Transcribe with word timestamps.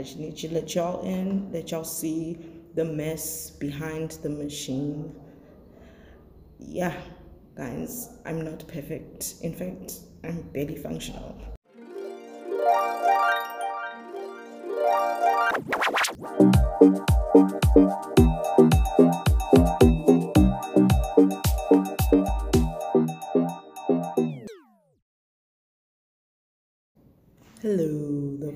I 0.00 0.02
just 0.02 0.18
need 0.18 0.34
to 0.38 0.48
let 0.54 0.74
y'all 0.74 1.04
in, 1.04 1.52
let 1.52 1.72
y'all 1.72 1.84
see 1.84 2.38
the 2.74 2.86
mess 2.86 3.50
behind 3.50 4.12
the 4.22 4.30
machine. 4.30 5.14
Yeah, 6.58 6.94
guys, 7.54 8.08
I'm 8.24 8.40
not 8.40 8.66
perfect. 8.66 9.34
In 9.42 9.52
fact, 9.52 9.92
I'm 10.24 10.40
barely 10.54 10.76
functional. 10.76 11.36
Hello, 27.60 28.09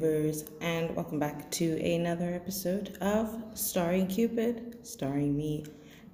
and 0.05 0.95
welcome 0.95 1.19
back 1.19 1.51
to 1.51 1.83
another 1.83 2.35
episode 2.35 2.99
of 3.01 3.43
Starring 3.55 4.07
Cupid, 4.07 4.77
starring 4.83 5.35
me. 5.35 5.65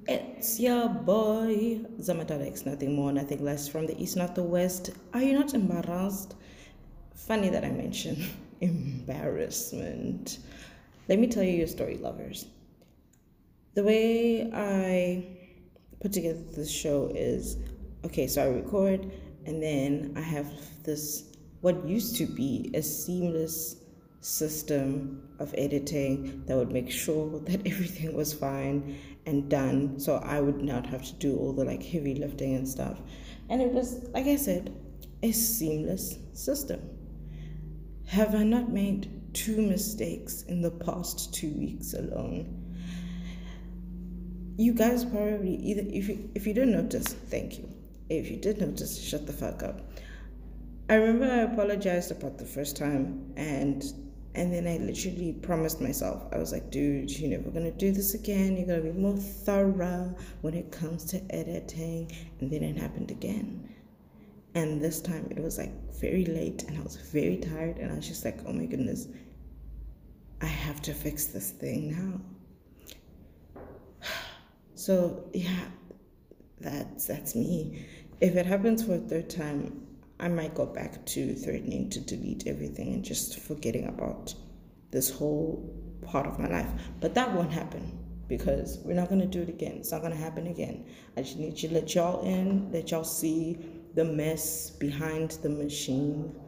It's 0.07 0.61
your 0.61 0.89
boy, 0.89 1.81
Zamatalex, 1.99 2.65
nothing 2.67 2.95
more, 2.95 3.11
nothing 3.11 3.45
less 3.45 3.67
from 3.67 3.89
the 3.89 4.01
east, 4.01 4.17
not 4.17 4.37
the 4.37 4.45
west. 4.45 4.91
Are 5.13 5.21
you 5.21 5.37
not 5.37 5.55
embarrassed? 5.55 6.37
Funny 7.17 7.49
that 7.49 7.65
I 7.65 7.71
mention 7.71 8.27
embarrassment. 8.61 10.39
Let 11.09 11.19
me 11.19 11.27
tell 11.27 11.43
you 11.43 11.55
your 11.55 11.67
story, 11.67 11.97
lovers. 11.97 12.47
The 13.75 13.83
way 13.83 14.53
I 14.55 15.27
put 16.01 16.13
together 16.13 16.39
this 16.55 16.71
show 16.71 17.11
is 17.13 17.57
okay, 18.05 18.29
so 18.29 18.45
I 18.45 18.55
record, 18.55 19.11
and 19.47 19.61
then 19.61 20.13
I 20.17 20.21
have 20.21 20.47
this 20.85 21.25
what 21.61 21.87
used 21.87 22.17
to 22.17 22.27
be 22.27 22.71
a 22.73 22.83
seamless 22.83 23.80
system 24.21 25.23
of 25.39 25.55
editing 25.57 26.45
that 26.47 26.57
would 26.57 26.71
make 26.71 26.91
sure 26.91 27.41
that 27.47 27.67
everything 27.67 28.15
was 28.15 28.33
fine 28.33 28.99
and 29.27 29.49
done. 29.49 29.99
So 29.99 30.17
i 30.17 30.41
would 30.41 30.63
not 30.63 30.87
have 30.87 31.05
to 31.05 31.13
do 31.15 31.37
all 31.37 31.53
the 31.53 31.65
like 31.65 31.83
heavy 31.83 32.15
lifting 32.15 32.55
and 32.55 32.69
stuff. 32.69 32.99
And 33.49 33.61
it 33.61 33.73
was 33.73 34.09
like 34.13 34.27
i 34.27 34.37
said 34.37 34.75
a 35.23 35.33
seamless 35.33 36.19
system. 36.33 36.81
Have 38.07 38.35
i 38.35 38.43
not 38.43 38.71
made 38.71 39.35
two 39.35 39.61
mistakes 39.63 40.43
in 40.43 40.63
the 40.63 40.71
past 40.71 41.33
two 41.35 41.53
weeks 41.53 41.95
alone? 41.95 42.57
You 44.57 44.75
guys 44.75 45.05
probably 45.05 45.57
either 45.57 45.83
if 45.91 46.09
you 46.09 46.31
if 46.35 46.47
you 46.47 46.53
didn't 46.53 46.73
notice 46.73 47.07
thank 47.07 47.59
you. 47.59 47.69
If 48.09 48.31
you 48.31 48.37
did 48.37 48.61
notice 48.61 49.01
shut 49.01 49.27
the 49.27 49.33
fuck 49.33 49.63
up. 49.63 49.81
I 50.91 50.95
remember 50.95 51.33
I 51.33 51.53
apologized 51.53 52.11
about 52.11 52.37
the 52.37 52.45
first 52.45 52.77
time 52.77 53.33
and 53.37 53.85
and 54.35 54.53
then 54.53 54.67
I 54.67 54.77
literally 54.77 55.33
promised 55.33 55.81
myself, 55.81 56.23
I 56.33 56.39
was 56.39 56.53
like, 56.53 56.71
dude, 56.71 57.11
you're 57.11 57.31
never 57.31 57.51
gonna 57.51 57.73
do 57.73 57.91
this 57.91 58.15
again. 58.15 58.57
You're 58.57 58.67
gonna 58.67 58.93
be 58.93 58.99
more 58.99 59.17
thorough 59.17 60.15
when 60.43 60.55
it 60.55 60.71
comes 60.71 61.05
to 61.07 61.21
editing. 61.35 62.11
And 62.41 62.51
then 62.51 62.63
it 62.63 62.77
happened 62.77 63.11
again. 63.11 63.75
And 64.55 64.81
this 64.81 65.01
time 65.01 65.27
it 65.31 65.43
was 65.43 65.59
like 65.59 65.73
very 65.95 66.25
late 66.25 66.63
and 66.65 66.79
I 66.79 66.83
was 66.83 66.97
very 66.97 67.39
tired 67.39 67.79
and 67.79 67.91
I 67.91 67.97
was 67.97 68.07
just 68.07 68.25
like, 68.25 68.39
oh 68.47 68.53
my 68.53 68.67
goodness, 68.67 69.09
I 70.41 70.47
have 70.47 70.81
to 70.83 70.95
fix 70.95 71.27
this 71.27 71.51
thing 71.51 71.91
now. 71.93 73.61
So 74.77 75.25
yeah, 75.35 75.67
that's 76.59 77.07
that's 77.07 77.35
me. 77.35 77.87
If 78.23 78.35
it 78.35 78.47
happens 78.47 78.83
for 78.83 78.95
a 78.95 78.99
third 78.99 79.29
time, 79.29 79.87
I 80.21 80.29
might 80.29 80.55
go 80.55 80.67
back 80.67 81.05
to 81.07 81.35
threatening 81.35 81.89
to 81.91 82.01
delete 82.01 82.47
everything 82.47 82.93
and 82.93 83.03
just 83.03 83.41
forgetting 83.41 83.89
about 83.89 84.35
this 84.91 85.11
whole 85.11 85.75
part 86.03 86.27
of 86.27 86.39
my 86.39 86.49
life. 86.49 86.69
But 87.01 87.15
that 87.15 87.33
won't 87.33 87.51
happen 87.51 87.99
because 88.29 88.79
we're 88.85 88.95
not 88.95 89.09
going 89.09 89.23
to 89.23 89.27
do 89.27 89.41
it 89.43 89.49
again. 89.49 89.77
It's 89.79 89.93
not 89.93 90.03
going 90.03 90.13
to 90.13 90.19
happen 90.19 90.47
again. 90.47 90.85
I 91.17 91.23
just 91.23 91.39
need 91.39 91.57
to 91.57 91.73
let 91.73 91.95
y'all 91.95 92.23
in, 92.23 92.71
let 92.71 92.91
y'all 92.91 93.03
see 93.03 93.59
the 93.95 94.05
mess 94.05 94.71
behind 94.71 95.33
the 95.43 95.49
machine. 95.49 96.39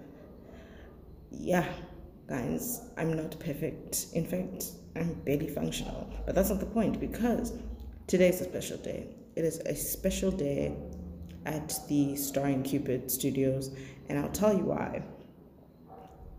Yeah, 1.30 1.66
guys, 2.28 2.82
I'm 2.98 3.14
not 3.14 3.38
perfect. 3.40 4.06
In 4.12 4.26
fact, 4.26 4.66
I'm 4.96 5.14
barely 5.24 5.48
functional. 5.48 6.12
But 6.26 6.34
that's 6.34 6.50
not 6.50 6.60
the 6.60 6.66
point 6.66 7.00
because 7.00 7.54
today 8.06 8.28
is 8.28 8.42
a 8.42 8.44
special 8.44 8.76
day. 8.76 9.08
It 9.34 9.44
is 9.46 9.60
a 9.60 9.74
special 9.74 10.30
day 10.30 10.76
at 11.46 11.78
the 11.88 12.16
Starring 12.16 12.62
Cupid 12.62 13.10
Studios, 13.10 13.70
and 14.08 14.18
I'll 14.18 14.30
tell 14.30 14.56
you 14.56 14.64
why. 14.64 15.02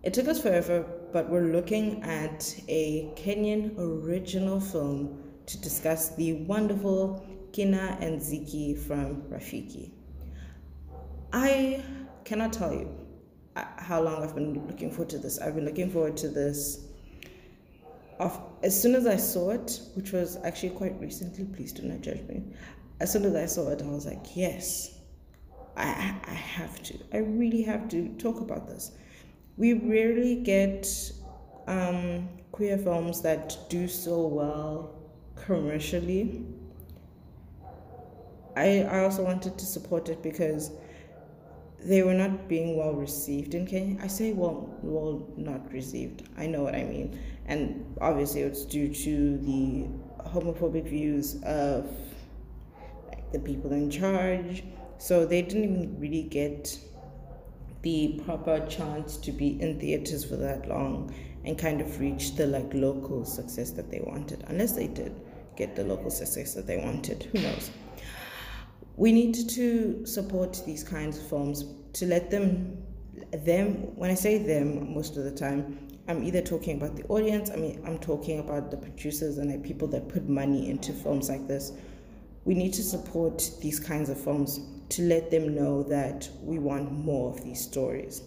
It 0.03 0.13
took 0.13 0.27
us 0.27 0.41
forever, 0.41 0.85
but 1.11 1.29
we're 1.29 1.51
looking 1.51 2.03
at 2.03 2.59
a 2.67 3.11
Kenyan 3.15 3.77
original 3.77 4.59
film 4.59 5.23
to 5.45 5.57
discuss 5.61 6.15
the 6.15 6.33
wonderful 6.33 7.25
Kina 7.51 7.97
and 8.01 8.19
Ziki 8.19 8.77
from 8.77 9.21
Rafiki. 9.23 9.91
I 11.31 11.83
cannot 12.25 12.53
tell 12.53 12.73
you 12.73 12.89
uh, 13.55 13.65
how 13.77 14.01
long 14.01 14.23
I've 14.23 14.35
been 14.35 14.67
looking 14.67 14.91
forward 14.91 15.09
to 15.09 15.19
this. 15.19 15.39
I've 15.39 15.55
been 15.55 15.65
looking 15.65 15.89
forward 15.89 16.17
to 16.17 16.29
this 16.29 16.87
as 18.63 18.79
soon 18.79 18.95
as 18.95 19.05
I 19.05 19.17
saw 19.17 19.51
it, 19.51 19.81
which 19.95 20.11
was 20.11 20.37
actually 20.43 20.69
quite 20.71 20.99
recently, 20.99 21.45
please 21.45 21.73
do 21.73 21.83
not 21.83 22.01
judge 22.01 22.21
me. 22.27 22.43
As 22.99 23.11
soon 23.11 23.25
as 23.25 23.35
I 23.35 23.45
saw 23.45 23.69
it, 23.69 23.81
I 23.81 23.87
was 23.87 24.05
like, 24.05 24.35
yes, 24.35 24.92
I, 25.75 26.15
I 26.27 26.33
have 26.33 26.81
to. 26.83 26.97
I 27.11 27.17
really 27.17 27.63
have 27.63 27.89
to 27.89 28.09
talk 28.19 28.39
about 28.41 28.67
this. 28.67 28.91
We 29.57 29.73
rarely 29.73 30.35
get 30.35 30.87
um, 31.67 32.29
queer 32.51 32.77
films 32.77 33.21
that 33.21 33.57
do 33.69 33.87
so 33.87 34.27
well 34.27 34.95
commercially. 35.35 36.45
I, 38.55 38.83
I 38.83 39.03
also 39.03 39.23
wanted 39.23 39.57
to 39.57 39.65
support 39.65 40.09
it 40.09 40.21
because 40.21 40.71
they 41.79 42.03
were 42.03 42.13
not 42.13 42.47
being 42.47 42.77
well 42.77 42.93
received 42.93 43.55
in 43.55 43.65
Kenya. 43.65 44.01
I 44.01 44.07
say 44.07 44.31
well, 44.33 44.77
well 44.83 45.27
not 45.35 45.71
received. 45.71 46.29
I 46.37 46.45
know 46.47 46.63
what 46.63 46.75
I 46.75 46.83
mean, 46.83 47.19
and 47.47 47.95
obviously 47.99 48.41
it's 48.41 48.63
due 48.63 48.93
to 48.93 49.37
the 49.39 49.87
homophobic 50.29 50.87
views 50.87 51.41
of 51.43 51.89
like, 53.09 53.31
the 53.31 53.39
people 53.39 53.71
in 53.73 53.89
charge 53.89 54.63
so 54.97 55.25
they 55.25 55.41
didn't 55.41 55.63
even 55.63 55.99
really 55.99 56.23
get 56.23 56.77
the 57.81 58.21
proper 58.25 58.65
chance 58.67 59.17
to 59.17 59.31
be 59.31 59.61
in 59.61 59.79
theaters 59.79 60.23
for 60.23 60.37
that 60.37 60.67
long 60.69 61.13
and 61.45 61.57
kind 61.57 61.81
of 61.81 61.99
reach 61.99 62.35
the 62.35 62.47
like 62.47 62.73
local 62.73 63.25
success 63.25 63.71
that 63.71 63.91
they 63.91 63.99
wanted. 63.99 64.43
Unless 64.47 64.73
they 64.73 64.87
did 64.87 65.13
get 65.55 65.75
the 65.75 65.83
local 65.83 66.09
success 66.09 66.53
that 66.53 66.65
they 66.65 66.77
wanted. 66.77 67.23
Who 67.31 67.39
knows? 67.39 67.71
We 68.95 69.11
need 69.11 69.49
to 69.49 70.05
support 70.05 70.61
these 70.65 70.83
kinds 70.83 71.17
of 71.17 71.27
films 71.27 71.65
to 71.93 72.05
let 72.05 72.31
them 72.31 72.77
them 73.31 73.95
when 73.95 74.09
I 74.09 74.15
say 74.15 74.37
them 74.37 74.93
most 74.93 75.17
of 75.17 75.23
the 75.23 75.31
time 75.31 75.79
I'm 76.07 76.23
either 76.23 76.41
talking 76.41 76.77
about 76.77 76.95
the 76.95 77.03
audience, 77.05 77.49
I 77.49 77.55
mean 77.55 77.81
I'm 77.85 77.97
talking 77.99 78.39
about 78.39 78.71
the 78.71 78.77
producers 78.77 79.37
and 79.37 79.51
the 79.51 79.57
people 79.57 79.87
that 79.89 80.09
put 80.09 80.27
money 80.27 80.69
into 80.69 80.91
films 80.93 81.29
like 81.29 81.47
this. 81.47 81.71
We 82.45 82.53
need 82.53 82.73
to 82.73 82.83
support 82.83 83.49
these 83.61 83.79
kinds 83.79 84.09
of 84.09 84.19
films 84.19 84.59
to 84.89 85.01
let 85.03 85.31
them 85.31 85.55
know 85.55 85.83
that 85.83 86.29
we 86.41 86.59
want 86.59 86.91
more 86.91 87.31
of 87.31 87.43
these 87.43 87.61
stories. 87.61 88.21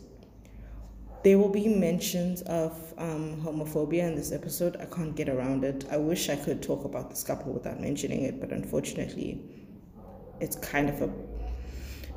There 1.22 1.38
will 1.38 1.50
be 1.50 1.68
mentions 1.68 2.42
of 2.42 2.94
um, 2.98 3.40
homophobia 3.42 4.04
in 4.04 4.14
this 4.14 4.32
episode. 4.32 4.76
I 4.76 4.86
can't 4.86 5.14
get 5.14 5.28
around 5.28 5.64
it. 5.64 5.84
I 5.90 5.96
wish 5.96 6.28
I 6.28 6.36
could 6.36 6.62
talk 6.62 6.84
about 6.84 7.10
this 7.10 7.22
couple 7.24 7.52
without 7.52 7.80
mentioning 7.80 8.22
it, 8.22 8.40
but 8.40 8.52
unfortunately, 8.52 9.42
it's 10.40 10.56
kind 10.56 10.88
of 10.88 11.02
a 11.02 11.12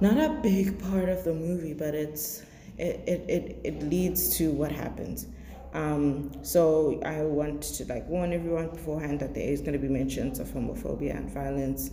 not 0.01 0.17
a 0.17 0.39
big 0.41 0.79
part 0.79 1.09
of 1.09 1.23
the 1.23 1.33
movie, 1.33 1.73
but 1.73 1.95
it's 1.95 2.43
it 2.77 3.03
it, 3.07 3.29
it, 3.29 3.61
it 3.63 3.83
leads 3.83 4.37
to 4.37 4.51
what 4.51 4.71
happens. 4.71 5.27
Um, 5.73 6.31
so 6.41 6.99
I 7.05 7.21
want 7.21 7.61
to 7.61 7.85
like 7.85 8.07
warn 8.07 8.33
everyone 8.33 8.69
beforehand 8.69 9.19
that 9.19 9.35
there 9.35 9.47
is 9.47 9.61
going 9.61 9.73
to 9.73 9.79
be 9.79 9.87
mentions 9.87 10.39
of 10.39 10.47
homophobia 10.47 11.15
and 11.15 11.29
violence 11.29 11.91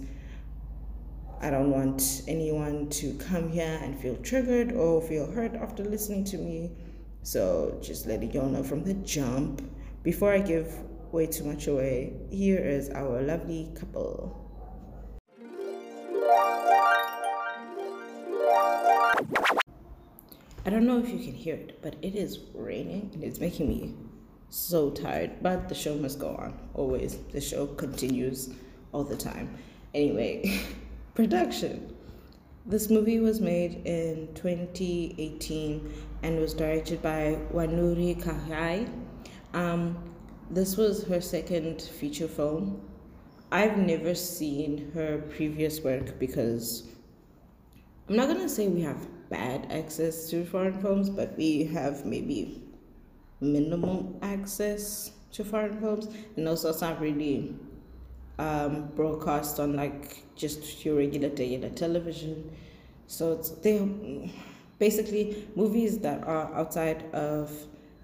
I 1.39 1.51
don't 1.51 1.71
want 1.71 2.23
anyone 2.27 2.89
to 2.89 3.13
come 3.15 3.51
here 3.51 3.79
and 3.83 3.99
feel 4.01 4.17
triggered 4.17 4.73
or 4.73 5.03
feel 5.03 5.31
hurt 5.31 5.55
after 5.55 5.85
listening 5.85 6.25
to 6.25 6.39
me. 6.39 6.71
So, 7.23 7.79
just 7.83 8.07
letting 8.07 8.33
y'all 8.33 8.49
know 8.49 8.63
from 8.63 8.85
the 8.85 8.95
jump. 8.95 9.61
Before 10.03 10.33
I 10.33 10.39
give 10.39 10.75
way 11.13 11.27
too 11.27 11.45
much 11.45 11.67
away, 11.67 12.15
here 12.31 12.59
is 12.59 12.89
our 12.91 13.21
lovely 13.21 13.71
couple. 13.75 14.43
I 20.67 20.71
don't 20.71 20.85
know 20.85 20.99
if 20.99 21.09
you 21.09 21.21
can 21.21 21.33
hear 21.33 21.55
it, 21.55 21.81
but 21.81 21.95
it 22.03 22.17
is 22.17 22.41
raining 22.53 23.11
and 23.15 23.23
it's 23.23 23.39
making 23.39 23.69
me 23.69 23.95
so 24.49 24.91
tired. 24.91 25.31
But 25.41 25.69
the 25.69 25.77
show 25.77 25.95
must 25.95 26.19
go 26.19 26.31
on, 26.31 26.59
always. 26.75 27.19
The 27.31 27.41
show 27.41 27.69
continues 27.69 28.51
all 28.91 29.05
the 29.05 29.17
time. 29.17 29.57
Anyway. 29.95 30.61
Production. 31.15 31.95
This 32.67 32.91
movie 32.91 33.21
was 33.21 33.41
made 33.41 33.87
in 33.87 34.29
2018 34.35 35.95
and 36.25 36.41
was 36.41 36.53
directed 36.53 37.01
by 37.01 37.39
Wanuri 37.53 38.21
Kahiu, 38.21 38.91
Um, 39.55 39.97
this 40.51 40.77
was 40.77 41.05
her 41.05 41.21
second 41.21 41.81
feature 41.81 42.27
film. 42.27 42.81
I've 43.53 43.79
never 43.79 44.17
seen 44.17 44.91
her 44.95 45.19
previous 45.37 45.81
work 45.81 46.19
because 46.19 46.89
I'm 48.09 48.17
not 48.17 48.27
gonna 48.27 48.49
say 48.49 48.67
we 48.67 48.83
have 48.83 49.07
bad 49.29 49.67
access 49.71 50.29
to 50.31 50.45
foreign 50.45 50.81
films, 50.81 51.11
but 51.11 51.37
we 51.37 51.65
have 51.65 52.05
maybe 52.05 52.63
minimal 53.41 54.19
access 54.23 55.13
to 55.33 55.45
foreign 55.45 55.79
films, 55.81 56.09
and 56.37 56.49
also 56.49 56.71
it's 56.71 56.81
not 56.81 57.01
really 57.01 57.55
um, 58.39 58.89
broadcast 58.95 59.61
on 59.61 59.75
like 59.75 60.25
just 60.37 60.85
your 60.85 60.97
regular 60.97 61.29
day 61.29 61.55
in 61.55 61.61
the 61.61 61.71
television. 61.71 62.51
So 63.07 63.33
it's 63.33 63.51
they 63.51 64.33
basically 64.79 65.47
movies 65.55 65.99
that 65.99 66.25
are 66.25 66.53
outside 66.55 67.05
of 67.15 67.51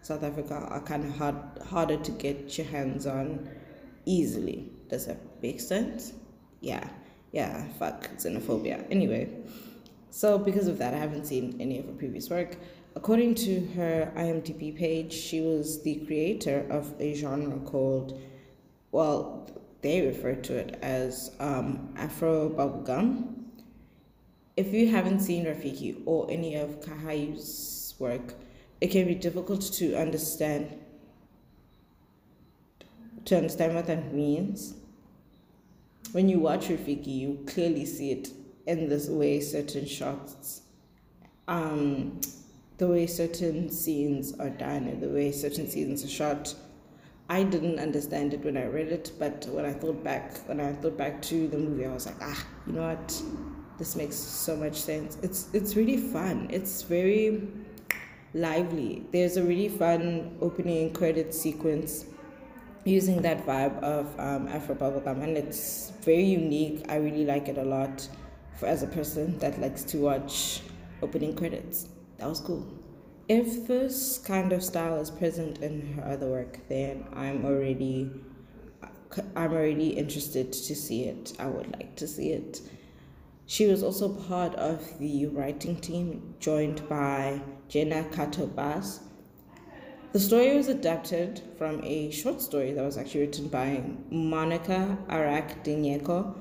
South 0.03 0.23
Africa 0.23 0.55
are 0.55 0.81
kind 0.81 1.05
of 1.05 1.17
hard 1.17 1.37
harder 1.67 1.97
to 1.97 2.11
get 2.13 2.57
your 2.59 2.67
hands 2.67 3.07
on 3.07 3.49
easily. 4.05 4.71
Does 4.89 5.07
that 5.07 5.19
make 5.43 5.61
sense? 5.61 6.13
Yeah, 6.61 6.89
yeah. 7.33 7.67
Fuck 7.79 8.09
xenophobia. 8.17 8.85
Anyway, 8.91 9.29
so 10.13 10.39
because 10.39 10.69
of 10.69 10.77
that, 10.77 10.93
I 10.93 10.99
haven't 10.99 11.25
seen 11.25 11.57
any 11.59 11.79
of 11.79 11.87
her 11.87 11.93
previous 11.93 12.29
work. 12.29 12.59
According 12.95 13.35
to 13.37 13.67
her 13.75 14.13
IMDb 14.15 14.77
page, 14.77 15.11
she 15.11 15.41
was 15.41 15.83
the 15.83 16.05
creator 16.05 16.67
of 16.69 16.95
a 17.01 17.15
genre 17.15 17.59
called, 17.61 18.21
well, 18.91 19.51
they 19.81 20.07
refer 20.07 20.35
to 20.35 20.55
it 20.55 20.79
as 20.83 21.31
um, 21.41 21.95
Afro 21.97 22.51
bubblegum. 22.51 23.37
If 24.55 24.75
you 24.75 24.91
haven't 24.91 25.21
seen 25.21 25.47
Rafiki 25.47 26.03
or 26.05 26.31
any 26.31 26.57
of 26.57 26.83
Kahiu's 26.83 27.95
work, 27.99 28.35
it 28.83 28.89
can 28.89 29.07
be 29.07 29.15
difficult 29.15 29.63
to 29.63 29.97
understand 29.97 30.79
to 33.25 33.37
understand 33.37 33.75
what 33.75 33.87
that 33.87 34.13
means. 34.13 34.75
When 36.11 36.29
you 36.29 36.39
watch 36.41 36.69
Rafiki, 36.69 37.07
you 37.07 37.45
clearly 37.47 37.87
see 37.87 38.11
it 38.11 38.29
in 38.67 38.89
this 38.89 39.09
way 39.09 39.41
certain 39.41 39.87
shots 39.87 40.63
um 41.49 42.21
the 42.83 42.89
way 42.89 43.07
certain 43.07 43.71
scenes 43.71 44.33
are 44.41 44.51
done 44.51 44.89
and 44.89 45.01
the 45.01 45.09
way 45.09 45.31
certain 45.31 45.69
scenes 45.71 46.05
are 46.05 46.09
shot. 46.09 46.53
I 47.29 47.45
didn't 47.45 47.79
understand 47.79 48.35
it 48.35 48.45
when 48.45 48.57
I 48.57 48.67
read 48.67 48.89
it, 48.89 49.13
but 49.21 49.47
when 49.53 49.65
I 49.65 49.73
thought 49.73 50.03
back, 50.03 50.39
when 50.49 50.59
I 50.59 50.73
thought 50.73 50.99
back 50.99 51.23
to 51.23 51.47
the 51.47 51.59
movie, 51.59 51.87
I 51.87 51.93
was 51.93 52.07
like, 52.07 52.17
ah, 52.21 52.45
you 52.67 52.73
know 52.73 52.89
what? 52.89 53.23
This 53.79 53.95
makes 53.95 54.17
so 54.17 54.57
much 54.57 54.75
sense. 54.75 55.17
It's 55.23 55.49
it's 55.53 55.77
really 55.77 55.97
fun. 55.97 56.49
It's 56.51 56.83
very 56.83 57.47
lively. 58.35 59.07
There's 59.13 59.37
a 59.37 59.45
really 59.45 59.69
fun 59.69 60.37
opening 60.41 60.93
credit 60.93 61.33
sequence 61.35 62.07
using 62.85 63.23
that 63.23 63.47
vibe 63.47 63.81
of 63.81 64.19
um, 64.19 64.49
Afro 64.49 64.75
bubblegum, 64.75 65.23
and 65.23 65.37
it's 65.37 65.93
very 66.03 66.25
unique. 66.25 66.85
I 66.89 66.97
really 66.97 67.25
like 67.25 67.47
it 67.49 67.59
a 67.59 67.65
lot. 67.65 68.09
For 68.63 68.69
as 68.69 68.85
a 68.85 68.87
person 68.87 69.41
that 69.41 69.61
likes 69.61 69.83
to 69.91 69.99
watch 69.99 70.61
opening 71.03 71.35
credits 71.35 71.89
that 72.19 72.29
was 72.29 72.39
cool. 72.39 72.65
If 73.29 73.67
this 73.67 74.19
kind 74.19 74.53
of 74.53 74.63
style 74.63 75.01
is 75.01 75.11
present 75.11 75.59
in 75.59 75.95
her 75.95 76.13
other 76.13 76.29
work, 76.29 76.61
then 76.69 77.05
I'm 77.13 77.45
already 77.45 78.09
I'm 79.35 79.53
already 79.53 79.89
interested 79.89 80.53
to 80.53 80.77
see 80.77 81.07
it. 81.07 81.33
I 81.41 81.47
would 81.47 81.73
like 81.73 81.97
to 81.97 82.07
see 82.07 82.31
it. 82.31 82.61
She 83.47 83.67
was 83.67 83.83
also 83.83 84.11
part 84.11 84.55
of 84.55 84.97
the 85.01 85.27
writing 85.27 85.81
team, 85.81 86.37
joined 86.39 86.89
by 86.89 87.41
Jenna 87.69 88.05
Cato 88.13 88.47
Bass. 88.47 89.01
The 90.13 90.21
story 90.21 90.57
was 90.57 90.69
adapted 90.69 91.43
from 91.59 91.83
a 91.83 92.13
short 92.13 92.41
story 92.41 92.73
that 92.75 92.85
was 92.85 92.97
actually 92.97 93.23
written 93.23 93.49
by 93.49 93.83
Monica 94.09 94.97
Arac 95.09 95.65
de 95.65 95.75
Nyeko. 95.75 96.37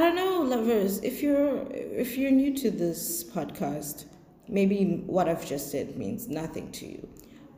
Don't 0.00 0.16
know, 0.16 0.40
lovers, 0.40 0.98
if 1.02 1.22
you're 1.22 1.66
if 1.70 2.16
you're 2.16 2.30
new 2.30 2.56
to 2.56 2.70
this 2.70 3.22
podcast, 3.22 4.06
maybe 4.48 5.02
what 5.04 5.28
I've 5.28 5.44
just 5.44 5.70
said 5.70 5.98
means 5.98 6.26
nothing 6.26 6.72
to 6.72 6.86
you. 6.86 7.06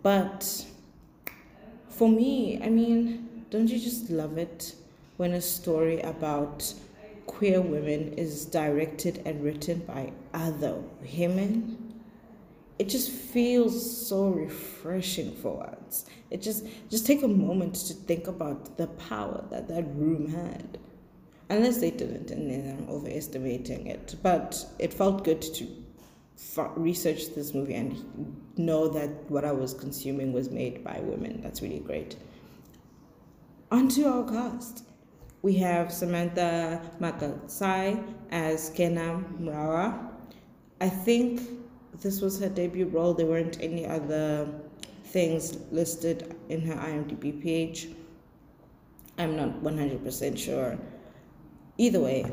But 0.03 0.67
for 1.89 2.09
me, 2.09 2.61
I 2.61 2.69
mean, 2.69 3.47
don't 3.51 3.69
you 3.69 3.79
just 3.79 4.11
love 4.11 4.39
it 4.39 4.75
when 5.19 5.35
a 5.35 5.41
story 5.41 6.01
about 6.01 6.75
queer 7.27 7.61
women 7.61 8.13
is 8.15 8.45
directed 8.45 9.23
and 9.25 9.45
written 9.45 9.79
by 9.87 10.11
other 10.35 10.83
women? 11.17 11.95
It 12.81 12.89
just 12.89 13.13
feels 13.13 14.09
so 14.09 14.31
refreshing 14.31 15.31
for 15.37 15.59
once. 15.59 16.07
It 16.29 16.43
just 16.43 16.67
just 16.91 17.07
take 17.07 17.23
a 17.23 17.29
moment 17.29 17.77
to 17.77 17.95
think 17.95 18.27
about 18.27 18.77
the 18.79 18.89
power 18.89 19.45
that 19.51 19.69
that 19.69 19.85
room 19.95 20.27
had. 20.27 20.81
Unless 21.53 21.79
they 21.81 21.91
didn't, 21.91 22.31
and 22.31 22.51
then 22.51 22.79
I'm 22.79 22.89
overestimating 22.89 23.87
it. 23.87 24.15
But 24.23 24.65
it 24.79 24.95
felt 24.95 25.23
good 25.23 25.43
to 25.43 25.69
research 26.77 27.35
this 27.35 27.53
movie 27.53 27.75
and 27.75 27.95
know 28.57 28.89
that 28.89 29.11
what 29.31 29.45
I 29.45 29.53
was 29.53 29.75
consuming 29.75 30.33
was 30.33 30.49
made 30.49 30.83
by 30.83 30.99
women. 31.01 31.43
That's 31.43 31.61
really 31.61 31.81
great. 31.81 32.17
On 33.71 33.87
to 33.91 34.05
our 34.05 34.25
cast. 34.25 34.85
We 35.43 35.53
have 35.57 35.93
Samantha 35.93 36.81
Mugatsia 36.99 38.03
as 38.31 38.71
Kena 38.71 39.23
Mwaura. 39.39 40.09
I 40.81 40.89
think 40.89 41.43
this 42.01 42.23
was 42.23 42.41
her 42.41 42.49
debut 42.49 42.87
role. 42.87 43.13
There 43.13 43.27
weren't 43.27 43.59
any 43.61 43.87
other 43.87 44.49
things 45.05 45.59
listed 45.71 46.35
in 46.49 46.63
her 46.63 46.77
IMDb 46.77 47.43
page. 47.43 47.91
I'm 49.19 49.37
not 49.37 49.63
100% 49.63 50.39
sure. 50.39 50.79
Either 51.79 52.01
way, 52.01 52.31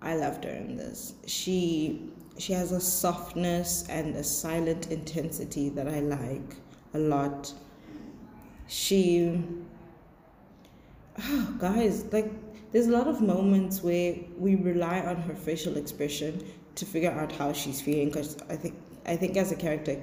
I 0.00 0.14
loved 0.16 0.44
her 0.44 0.50
in 0.50 0.76
this. 0.76 1.14
She 1.26 2.10
she 2.38 2.52
has 2.52 2.70
a 2.70 2.80
softness 2.80 3.84
and 3.88 4.14
a 4.14 4.22
silent 4.22 4.92
intensity 4.92 5.68
that 5.70 5.88
I 5.88 6.00
like 6.00 6.54
a 6.94 6.98
lot. 6.98 7.52
She, 8.68 9.42
oh, 11.18 11.54
guys, 11.58 12.04
like 12.12 12.30
there's 12.70 12.86
a 12.86 12.92
lot 12.92 13.08
of 13.08 13.20
moments 13.20 13.82
where 13.82 14.14
we 14.36 14.54
rely 14.54 15.00
on 15.00 15.16
her 15.16 15.34
facial 15.34 15.76
expression 15.76 16.44
to 16.76 16.86
figure 16.86 17.10
out 17.10 17.32
how 17.32 17.52
she's 17.52 17.80
feeling. 17.80 18.08
Because 18.08 18.36
I 18.48 18.56
think 18.56 18.76
I 19.04 19.16
think 19.16 19.36
as 19.36 19.50
a 19.50 19.56
character, 19.56 19.96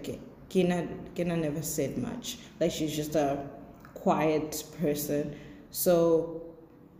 Kena 0.50 0.88
Kena 1.16 1.40
never 1.40 1.62
said 1.62 1.98
much. 1.98 2.38
Like 2.60 2.72
she's 2.72 2.96
just 2.96 3.16
a 3.16 3.48
quiet 3.94 4.64
person. 4.82 5.36
So 5.72 6.45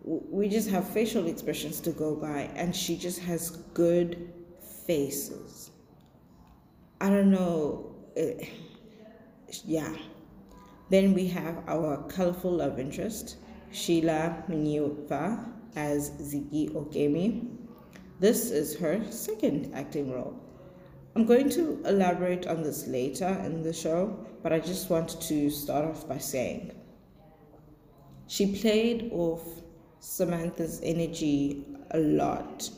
we 0.06 0.48
just 0.48 0.70
have 0.70 0.88
facial 0.88 1.26
expressions 1.28 1.80
to 1.82 1.92
go 1.92 2.16
by, 2.16 2.50
and 2.56 2.76
she 2.76 2.96
just 2.96 3.20
has 3.20 3.50
good 3.74 4.32
faces. 4.86 5.72
I 7.02 7.10
don't 7.10 7.32
know. 7.32 7.96
Uh, 8.16 8.46
yeah. 9.66 9.94
Then 10.90 11.16
we 11.16 11.28
have 11.30 11.64
our 11.68 12.04
colorful 12.04 12.52
love 12.52 12.80
interest, 12.80 13.38
Sheila 13.72 14.44
Munyiva 14.48 15.52
as 15.76 16.12
Ziki 16.12 16.70
Okemi. 16.72 17.58
This 18.20 18.52
is 18.52 18.78
her 18.78 19.04
second 19.12 19.74
acting 19.74 20.12
role. 20.12 20.40
I'm 21.16 21.26
going 21.26 21.50
to 21.52 21.82
elaborate 21.86 22.46
on 22.46 22.62
this 22.62 22.88
later 22.88 23.30
in 23.44 23.64
the 23.64 23.74
show, 23.74 24.20
but 24.44 24.54
I 24.54 24.60
just 24.60 24.90
want 24.90 25.20
to 25.22 25.50
start 25.50 25.86
off 25.86 26.08
by 26.08 26.20
saying 26.20 26.72
she 28.28 28.56
played 28.60 29.10
off 29.12 29.42
Samantha's 30.00 30.80
energy 30.84 31.66
a 31.92 32.00
lot 32.00 32.70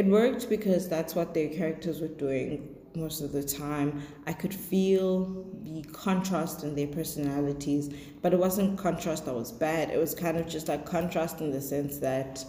it 0.00 0.06
worked 0.06 0.48
because 0.48 0.88
that's 0.88 1.14
what 1.14 1.34
their 1.34 1.50
characters 1.50 2.00
were 2.00 2.08
doing 2.08 2.74
most 2.94 3.20
of 3.20 3.32
the 3.32 3.42
time. 3.42 4.02
I 4.26 4.32
could 4.32 4.54
feel 4.54 5.44
the 5.62 5.82
contrast 5.92 6.64
in 6.64 6.74
their 6.74 6.86
personalities, 6.86 7.94
but 8.22 8.32
it 8.32 8.38
wasn't 8.38 8.78
contrast 8.78 9.26
that 9.26 9.34
was 9.34 9.52
bad. 9.52 9.90
It 9.90 9.98
was 9.98 10.14
kind 10.14 10.38
of 10.38 10.48
just 10.48 10.68
like 10.68 10.86
contrast 10.86 11.42
in 11.42 11.50
the 11.50 11.60
sense 11.60 11.98
that 11.98 12.42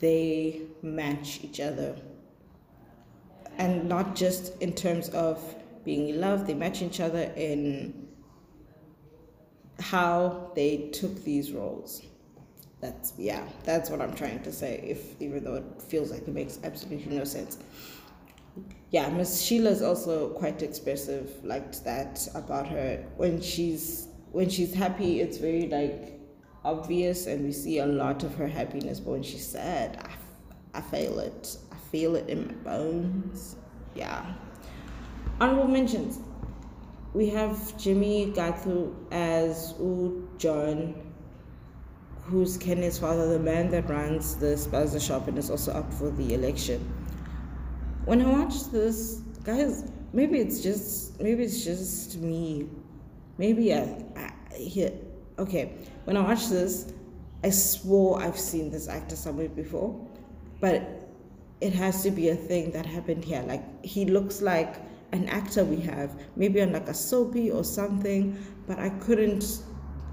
they 0.00 0.62
match 0.82 1.44
each 1.44 1.60
other. 1.60 1.94
And 3.56 3.88
not 3.88 4.16
just 4.16 4.60
in 4.60 4.72
terms 4.72 5.10
of 5.10 5.54
being 5.84 6.08
in 6.08 6.20
love, 6.20 6.44
they 6.44 6.54
match 6.54 6.82
each 6.82 6.98
other 6.98 7.32
in 7.36 8.08
how 9.78 10.50
they 10.56 10.88
took 10.92 11.22
these 11.22 11.52
roles 11.52 12.02
that's 12.84 13.14
yeah 13.16 13.42
that's 13.64 13.88
what 13.88 14.00
i'm 14.02 14.14
trying 14.14 14.42
to 14.42 14.52
say 14.52 14.78
if 14.84 15.20
even 15.20 15.42
though 15.42 15.54
it 15.54 15.64
feels 15.80 16.10
like 16.10 16.20
it 16.28 16.34
makes 16.34 16.58
absolutely 16.64 17.16
no 17.16 17.24
sense. 17.24 17.56
Yeah 18.90 19.08
miss 19.08 19.40
sheila's 19.42 19.80
also 19.82 20.28
quite 20.30 20.62
expressive 20.62 21.28
like 21.42 21.72
that 21.84 22.28
about 22.34 22.68
her. 22.68 23.04
When 23.16 23.40
she's 23.40 24.08
when 24.32 24.48
she's 24.50 24.74
happy 24.74 25.20
it's 25.20 25.38
very 25.38 25.66
like 25.68 26.20
obvious 26.64 27.26
and 27.26 27.44
we 27.44 27.52
see 27.52 27.78
a 27.78 27.86
lot 27.86 28.22
of 28.22 28.34
her 28.36 28.46
happiness 28.46 29.00
but 29.00 29.12
when 29.12 29.22
she's 29.22 29.46
sad 29.46 29.98
i, 30.04 30.78
I 30.78 30.80
feel 30.82 31.18
it. 31.20 31.56
I 31.72 31.76
feel 31.90 32.16
it 32.16 32.28
in 32.28 32.46
my 32.48 32.54
bones. 32.70 33.56
Yeah. 33.94 34.34
Honorable 35.40 35.68
mentions. 35.68 36.18
We 37.14 37.28
have 37.30 37.78
Jimmy 37.78 38.32
Gathu 38.34 38.92
as 39.12 39.74
U 39.78 40.28
John, 40.36 40.94
who's 42.24 42.56
Kenny's 42.56 42.98
father, 42.98 43.28
the 43.28 43.38
man 43.38 43.70
that 43.70 43.88
runs 43.88 44.36
the 44.36 44.56
spaza 44.56 45.00
shop 45.04 45.28
and 45.28 45.38
is 45.38 45.50
also 45.50 45.72
up 45.72 45.92
for 45.92 46.10
the 46.10 46.34
election. 46.34 46.80
When 48.06 48.22
I 48.22 48.30
watched 48.30 48.72
this, 48.72 49.20
guys, 49.44 49.90
maybe 50.12 50.38
it's 50.38 50.60
just 50.60 51.20
maybe 51.20 51.44
it's 51.44 51.64
just 51.64 52.18
me. 52.18 52.68
Maybe 53.38 53.74
I, 53.74 54.04
I 54.16 54.32
here. 54.54 54.92
Okay, 55.38 55.72
when 56.04 56.16
I 56.16 56.20
watched 56.20 56.50
this, 56.50 56.92
I 57.42 57.50
swore 57.50 58.22
I've 58.22 58.38
seen 58.38 58.70
this 58.70 58.88
actor 58.88 59.16
somewhere 59.16 59.48
before, 59.48 59.94
but 60.60 60.82
it 61.60 61.72
has 61.74 62.02
to 62.04 62.10
be 62.10 62.30
a 62.30 62.36
thing 62.36 62.70
that 62.72 62.86
happened 62.86 63.24
here. 63.24 63.42
Like 63.42 63.84
he 63.84 64.06
looks 64.06 64.40
like 64.40 64.76
an 65.12 65.28
actor 65.28 65.64
we 65.64 65.80
have, 65.80 66.18
maybe 66.36 66.60
on 66.62 66.72
like 66.72 66.88
a 66.88 66.94
soapy 66.94 67.50
or 67.50 67.64
something, 67.64 68.38
but 68.66 68.78
I 68.78 68.88
couldn't 68.90 69.62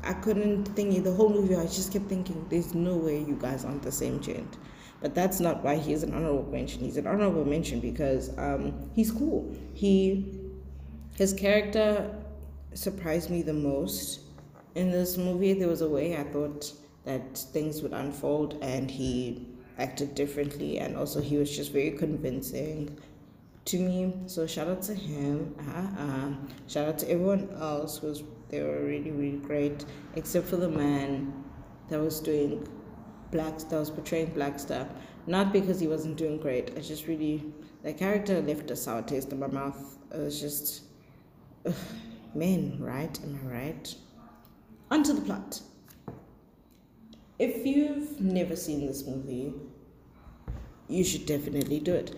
I 0.03 0.13
couldn't 0.13 0.65
think 0.65 1.03
the 1.03 1.13
whole 1.13 1.29
movie 1.29 1.55
I 1.55 1.63
just 1.63 1.93
kept 1.93 2.07
thinking 2.07 2.45
there's 2.49 2.73
no 2.73 2.95
way 2.95 3.19
you 3.19 3.35
guys 3.35 3.65
aren't 3.65 3.83
the 3.83 3.91
same 3.91 4.19
gent. 4.19 4.57
But 5.01 5.15
that's 5.15 5.39
not 5.39 5.63
why 5.63 5.77
he's 5.77 6.03
an 6.03 6.13
honorable 6.13 6.51
mention. 6.51 6.81
He's 6.81 6.97
an 6.97 7.07
honorable 7.07 7.45
mention 7.45 7.79
because 7.79 8.37
um, 8.37 8.89
he's 8.93 9.11
cool. 9.11 9.55
He 9.73 10.39
his 11.15 11.33
character 11.33 12.15
surprised 12.73 13.29
me 13.29 13.41
the 13.41 13.53
most 13.53 14.21
in 14.75 14.91
this 14.91 15.17
movie. 15.17 15.53
There 15.53 15.67
was 15.67 15.81
a 15.81 15.89
way 15.89 16.17
I 16.17 16.23
thought 16.23 16.71
that 17.05 17.37
things 17.37 17.81
would 17.81 17.93
unfold, 17.93 18.57
and 18.61 18.89
he 18.89 19.47
acted 19.79 20.13
differently, 20.13 20.77
and 20.77 20.95
also 20.95 21.19
he 21.19 21.37
was 21.37 21.55
just 21.55 21.71
very 21.73 21.91
convincing 21.91 22.97
to 23.65 23.79
me. 23.79 24.13
So 24.27 24.45
shout 24.45 24.67
out 24.67 24.83
to 24.83 24.93
him. 24.93 25.55
Uh-uh. 25.59 26.33
Shout 26.67 26.87
out 26.87 26.99
to 26.99 27.09
everyone 27.09 27.49
else 27.59 27.97
who's 27.97 28.23
they 28.51 28.61
were 28.61 28.83
really 28.85 29.11
really 29.11 29.37
great, 29.37 29.85
except 30.15 30.47
for 30.47 30.57
the 30.57 30.69
man 30.69 31.33
that 31.89 31.99
was 31.99 32.19
doing 32.19 32.67
black 33.31 33.57
that 33.57 33.79
was 33.79 33.89
portraying 33.89 34.31
black 34.33 34.59
stuff. 34.59 34.87
Not 35.27 35.53
because 35.53 35.79
he 35.79 35.87
wasn't 35.87 36.17
doing 36.17 36.37
great. 36.37 36.71
I 36.77 36.81
just 36.81 37.07
really 37.07 37.43
the 37.83 37.93
character 37.93 38.41
left 38.41 38.69
a 38.69 38.75
sour 38.75 39.01
taste 39.01 39.31
in 39.31 39.39
my 39.39 39.47
mouth. 39.47 39.97
It 40.13 40.19
was 40.19 40.39
just 40.39 40.83
ugh, 41.65 41.73
men, 42.35 42.77
right? 42.79 43.17
Am 43.23 43.39
I 43.43 43.53
right? 43.53 43.95
Onto 44.91 45.13
the 45.13 45.21
plot. 45.21 45.61
If 47.39 47.65
you've 47.65 48.21
never 48.21 48.55
seen 48.55 48.85
this 48.85 49.07
movie, 49.07 49.53
you 50.87 51.03
should 51.03 51.25
definitely 51.25 51.79
do 51.79 51.95
it 51.95 52.15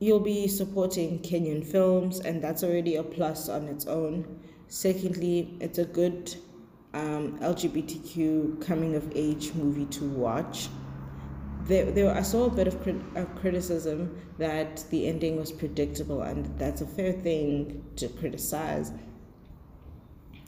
you'll 0.00 0.18
be 0.18 0.48
supporting 0.48 1.18
Kenyan 1.20 1.64
films, 1.64 2.20
and 2.20 2.42
that's 2.42 2.64
already 2.64 2.96
a 2.96 3.02
plus 3.02 3.48
on 3.48 3.68
its 3.68 3.86
own. 3.86 4.40
Secondly, 4.70 5.56
it's 5.58 5.78
a 5.78 5.84
good 5.84 6.32
um, 6.94 7.36
LGBTQ 7.40 8.64
coming 8.64 8.94
of 8.94 9.10
age 9.16 9.52
movie 9.54 9.86
to 9.86 10.04
watch. 10.04 10.68
There, 11.64 11.90
there, 11.90 12.14
I 12.14 12.22
saw 12.22 12.46
a 12.46 12.50
bit 12.50 12.68
of, 12.68 12.80
crit- 12.80 13.16
of 13.16 13.34
criticism 13.34 14.16
that 14.38 14.84
the 14.90 15.08
ending 15.08 15.36
was 15.36 15.50
predictable, 15.50 16.22
and 16.22 16.56
that's 16.56 16.82
a 16.82 16.86
fair 16.86 17.12
thing 17.12 17.84
to 17.96 18.06
criticize. 18.08 18.92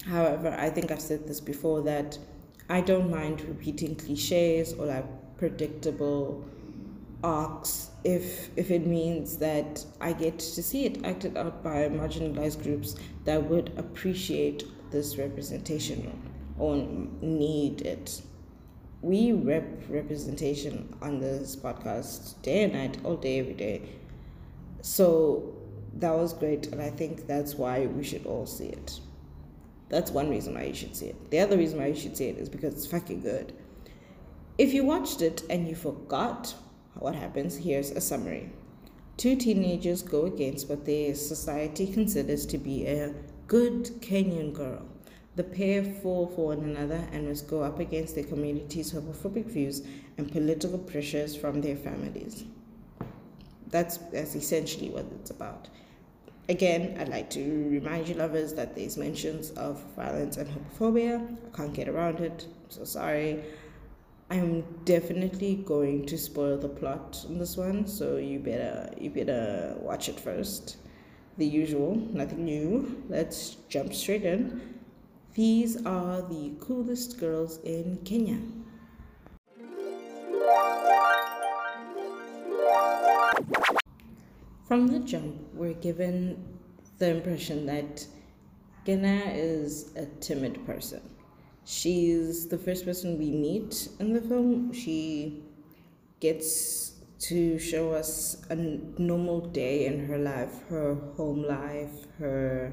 However, 0.07 0.55
I 0.57 0.71
think 0.71 0.93
I've 0.93 1.03
said 1.03 1.27
this 1.27 1.41
before 1.41 1.83
that 1.83 2.17
I 2.69 2.81
don't 2.81 3.11
mind 3.11 3.41
repeating 3.43 3.97
cliches 3.97 4.73
or 4.73 4.87
like 4.87 5.37
predictable 5.37 6.49
arcs 7.23 7.91
if 8.05 8.51
if 8.57 8.71
it 8.71 8.87
means 8.87 9.37
that 9.39 9.85
I 10.01 10.13
get 10.13 10.39
to 10.39 10.63
see 10.63 10.85
it 10.85 11.05
acted 11.05 11.37
out 11.37 11.63
by 11.63 11.89
marginalized 11.89 12.63
groups 12.63 12.97
that 13.25 13.43
would 13.43 13.73
appreciate 13.77 14.65
this 14.91 15.17
representation 15.17 16.21
or 16.59 16.77
need 17.21 17.83
it. 17.83 18.23
We 19.01 19.33
rep 19.33 19.83
representation 19.89 20.95
on 21.03 21.19
this 21.19 21.57
podcast 21.57 22.41
day 22.43 22.65
and 22.65 22.73
night, 22.73 22.99
all 23.05 23.17
day, 23.17 23.41
every 23.41 23.55
day. 23.55 23.83
So 24.81 25.55
that 25.95 26.15
was 26.15 26.33
great, 26.33 26.69
and 26.69 26.81
I 26.81 26.91
think 26.91 27.27
that's 27.27 27.55
why 27.55 27.87
we 27.87 28.05
should 28.05 28.27
all 28.27 28.47
see 28.47 28.67
it. 28.67 29.01
That's 29.89 30.11
one 30.11 30.31
reason 30.31 30.55
why 30.55 30.65
you 30.65 30.75
should 30.75 30.97
see 30.97 31.07
it. 31.07 31.31
The 31.31 31.41
other 31.41 31.57
reason 31.57 31.79
why 31.79 31.87
you 31.87 31.97
should 31.97 32.17
see 32.17 32.29
it 32.29 32.39
is 32.39 32.49
because 32.49 32.75
it's 32.75 32.87
fucking 32.87 33.21
good. 33.21 33.53
If 34.57 34.73
you 34.73 34.85
watched 34.85 35.21
it 35.21 35.43
and 35.51 35.69
you 35.69 35.75
forgot 35.75 36.55
what 36.95 37.15
happens? 37.15 37.57
Here's 37.57 37.91
a 37.91 38.01
summary. 38.01 38.51
Two 39.17 39.37
teenagers 39.37 40.03
go 40.03 40.27
against 40.27 40.69
what 40.69 40.85
their 40.85 41.15
society 41.15 41.87
considers 41.87 42.47
to 42.47 42.59
be 42.59 42.87
a 42.87 43.15
good 43.47 43.85
Kenyan 44.01 44.53
girl. 44.53 44.83
The 45.37 45.45
pair 45.45 45.83
fall 45.83 46.27
for 46.27 46.49
one 46.49 46.61
another 46.61 47.07
and 47.13 47.29
must 47.29 47.49
go 47.49 47.63
up 47.63 47.79
against 47.79 48.15
their 48.15 48.25
community's 48.25 48.93
homophobic 48.93 49.47
views 49.47 49.83
and 50.19 50.31
political 50.31 50.79
pressures 50.79 51.35
from 51.35 51.61
their 51.61 51.77
families. 51.77 52.45
That's, 53.69 53.97
that's 53.97 54.35
essentially 54.35 54.91
what 54.91 55.07
it's 55.21 55.31
about. 55.31 55.69
Again, 56.49 56.97
I'd 57.01 57.09
like 57.09 57.31
to 57.31 57.69
remind 57.71 58.09
you, 58.09 58.15
lovers, 58.15 58.53
that 58.55 58.75
there's 58.75 58.99
mentions 58.99 59.51
of 59.53 59.83
violence 59.97 60.37
and 60.37 60.51
homophobia. 60.51 61.37
I 61.47 61.57
can't 61.57 61.73
get 61.73 61.89
around 61.89 62.21
it. 62.21 62.47
I'm 62.47 62.71
so 62.71 62.85
sorry. 62.85 63.43
I'm 64.33 64.65
definitely 64.87 65.57
going 65.57 66.07
to 66.07 66.17
spoil 66.17 66.57
the 66.57 66.67
plot 66.67 67.23
on 67.29 67.39
this 67.39 67.59
one, 67.59 67.87
so 67.87 68.17
you 68.17 68.39
better 68.39 68.89
you 68.99 69.11
better 69.11 69.77
watch 69.79 70.09
it 70.09 70.19
first. 70.19 70.79
The 71.37 71.45
usual, 71.45 71.97
nothing 71.97 72.47
new. 72.47 73.05
Let's 73.11 73.57
jump 73.69 73.93
straight 73.93 74.25
in. 74.25 74.79
These 75.35 75.85
are 75.85 76.23
the 76.23 76.55
coolest 76.61 77.21
girls 77.21 77.59
in 77.59 77.99
Kenya. 78.07 78.39
From 84.67 84.87
the 84.87 85.01
jump, 85.01 85.37
we're 85.53 85.75
given 85.75 86.43
the 86.97 87.11
impression 87.11 87.67
that 87.67 88.07
Kena 88.87 89.37
is 89.37 89.95
a 89.95 90.07
timid 90.23 90.65
person 90.65 91.12
She's 91.65 92.49
the 92.49 92.59
first 92.59 92.85
person 92.85 93.19
we 93.19 93.31
meet 93.31 93.89
in 94.01 94.13
the 94.13 94.21
film. 94.21 94.73
She 94.73 95.43
gets 96.21 96.93
to 97.21 97.59
show 97.59 97.93
us 97.93 98.45
a 98.51 98.57
normal 98.57 99.41
day 99.41 99.87
in 99.87 100.07
her 100.07 100.19
life, 100.19 100.67
her 100.69 100.97
home 101.17 101.45
life, 101.45 102.07
her 102.19 102.73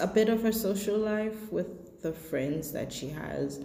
a 0.00 0.06
bit 0.06 0.30
of 0.30 0.42
her 0.42 0.52
social 0.52 0.96
life 0.96 1.52
with 1.52 2.00
the 2.00 2.12
friends 2.12 2.72
that 2.72 2.90
she 2.92 3.08
has, 3.08 3.64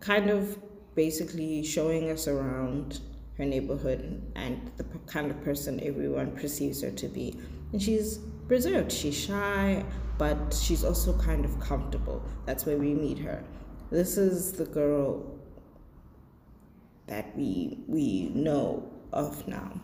kind 0.00 0.28
of 0.28 0.58
basically 0.94 1.64
showing 1.64 2.10
us 2.10 2.28
around 2.28 3.00
her 3.38 3.44
neighborhood 3.44 4.22
and 4.36 4.70
the 4.76 4.84
kind 5.06 5.30
of 5.30 5.42
person 5.42 5.80
everyone 5.82 6.30
perceives 6.32 6.82
her 6.82 6.90
to 6.90 7.08
be. 7.08 7.38
And 7.72 7.80
she's 7.80 8.18
reserved, 8.48 8.92
she's 8.92 9.18
shy, 9.18 9.84
but 10.20 10.52
she's 10.52 10.84
also 10.84 11.16
kind 11.16 11.46
of 11.46 11.58
comfortable. 11.58 12.22
That's 12.44 12.66
where 12.66 12.76
we 12.76 12.92
meet 12.92 13.18
her. 13.20 13.42
This 13.90 14.18
is 14.18 14.52
the 14.52 14.66
girl 14.66 15.34
that 17.06 17.34
we 17.34 17.78
we 17.88 18.28
know 18.34 18.92
of 19.14 19.48
now. 19.48 19.80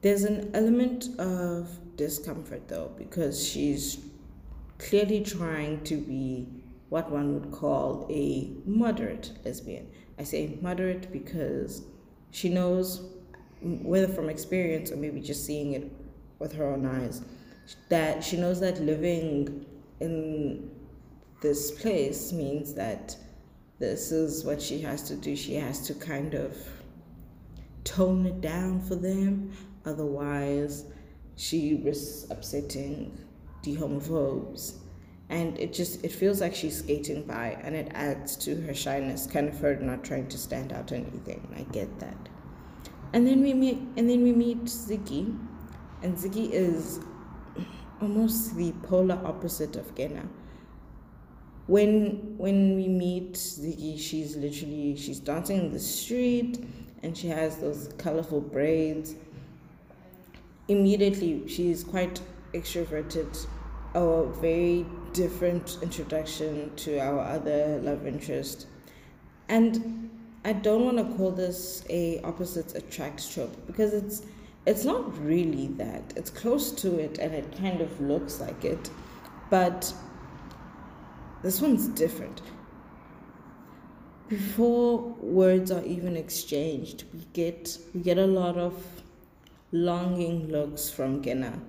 There's 0.00 0.24
an 0.24 0.50
element 0.52 1.10
of 1.20 1.68
discomfort 1.96 2.66
though 2.66 2.90
because 2.98 3.46
she's 3.48 3.98
clearly 4.78 5.20
trying 5.20 5.84
to 5.84 5.98
be 5.98 6.48
what 6.88 7.08
one 7.08 7.34
would 7.34 7.52
call 7.52 8.08
a 8.10 8.50
moderate 8.66 9.30
lesbian. 9.44 9.86
I 10.18 10.24
say 10.24 10.58
moderate 10.60 11.12
because 11.12 11.82
she 12.32 12.48
knows 12.48 13.00
whether 13.60 14.08
from 14.08 14.28
experience 14.28 14.90
or 14.90 14.96
maybe 14.96 15.20
just 15.20 15.46
seeing 15.46 15.74
it 15.74 15.88
with 16.40 16.52
her 16.54 16.64
own 16.64 16.84
eyes 16.84 17.22
that 17.88 18.22
she 18.22 18.36
knows 18.36 18.60
that 18.60 18.80
living 18.80 19.66
in 20.00 20.70
this 21.40 21.70
place 21.70 22.32
means 22.32 22.74
that 22.74 23.16
this 23.78 24.12
is 24.12 24.44
what 24.44 24.62
she 24.62 24.80
has 24.80 25.02
to 25.02 25.16
do. 25.16 25.34
She 25.34 25.54
has 25.54 25.80
to 25.86 25.94
kind 25.94 26.34
of 26.34 26.56
tone 27.84 28.26
it 28.26 28.40
down 28.40 28.80
for 28.80 28.94
them. 28.94 29.52
Otherwise, 29.84 30.84
she 31.36 31.80
risks 31.84 32.30
upsetting 32.30 33.18
the 33.62 33.76
homophobes. 33.76 34.74
And 35.28 35.58
it 35.58 35.72
just 35.72 36.04
it 36.04 36.12
feels 36.12 36.40
like 36.40 36.54
she's 36.54 36.78
skating 36.78 37.24
by 37.24 37.58
and 37.62 37.74
it 37.74 37.90
adds 37.94 38.36
to 38.36 38.60
her 38.62 38.74
shyness, 38.74 39.26
kind 39.26 39.48
of 39.48 39.58
her 39.60 39.76
not 39.76 40.04
trying 40.04 40.28
to 40.28 40.38
stand 40.38 40.72
out 40.72 40.92
or 40.92 40.96
anything. 40.96 41.52
I 41.56 41.62
get 41.72 41.98
that. 42.00 42.28
And 43.14 43.26
then 43.26 43.40
we 43.40 43.54
meet 43.54 43.78
and 43.96 44.08
then 44.08 44.22
we 44.22 44.32
meet 44.32 44.64
Ziggy. 44.64 45.36
And 46.02 46.16
Ziggy 46.16 46.50
is 46.50 47.00
almost 48.02 48.56
the 48.56 48.72
polar 48.82 49.18
opposite 49.24 49.76
of 49.76 49.94
Kena. 49.94 50.28
When 51.68 52.36
when 52.36 52.74
we 52.76 52.88
meet 52.88 53.34
Ziggy, 53.34 53.98
she's 53.98 54.36
literally 54.36 54.96
she's 54.96 55.20
dancing 55.20 55.58
in 55.58 55.72
the 55.72 55.78
street 55.78 56.58
and 57.02 57.16
she 57.16 57.28
has 57.28 57.58
those 57.58 57.90
colorful 57.98 58.40
braids. 58.40 59.14
Immediately 60.66 61.46
she's 61.46 61.84
quite 61.84 62.20
extroverted, 62.52 63.46
a 63.94 64.24
very 64.40 64.84
different 65.12 65.78
introduction 65.82 66.74
to 66.76 66.98
our 66.98 67.20
other 67.20 67.78
love 67.82 68.06
interest. 68.06 68.66
And 69.48 70.10
I 70.44 70.52
don't 70.52 70.84
want 70.84 70.98
to 70.98 71.16
call 71.16 71.30
this 71.30 71.84
a 71.88 72.20
opposites 72.22 72.74
attract 72.74 73.32
trope 73.32 73.54
because 73.68 73.92
it's 73.94 74.22
it's 74.66 74.84
not 74.84 75.18
really 75.24 75.68
that. 75.78 76.12
It's 76.16 76.30
close 76.30 76.70
to 76.72 76.98
it 76.98 77.18
and 77.18 77.34
it 77.34 77.56
kind 77.56 77.80
of 77.80 78.00
looks 78.00 78.40
like 78.40 78.64
it. 78.64 78.90
But 79.50 79.92
this 81.42 81.60
one's 81.60 81.88
different. 81.88 82.40
Before 84.28 84.98
words 85.20 85.70
are 85.70 85.84
even 85.84 86.16
exchanged, 86.16 87.04
we 87.12 87.26
get 87.32 87.76
we 87.92 88.00
get 88.00 88.16
a 88.18 88.26
lot 88.26 88.56
of 88.56 88.74
longing 89.72 90.48
looks 90.48 90.88
from 90.88 91.22
Kena 91.22 91.60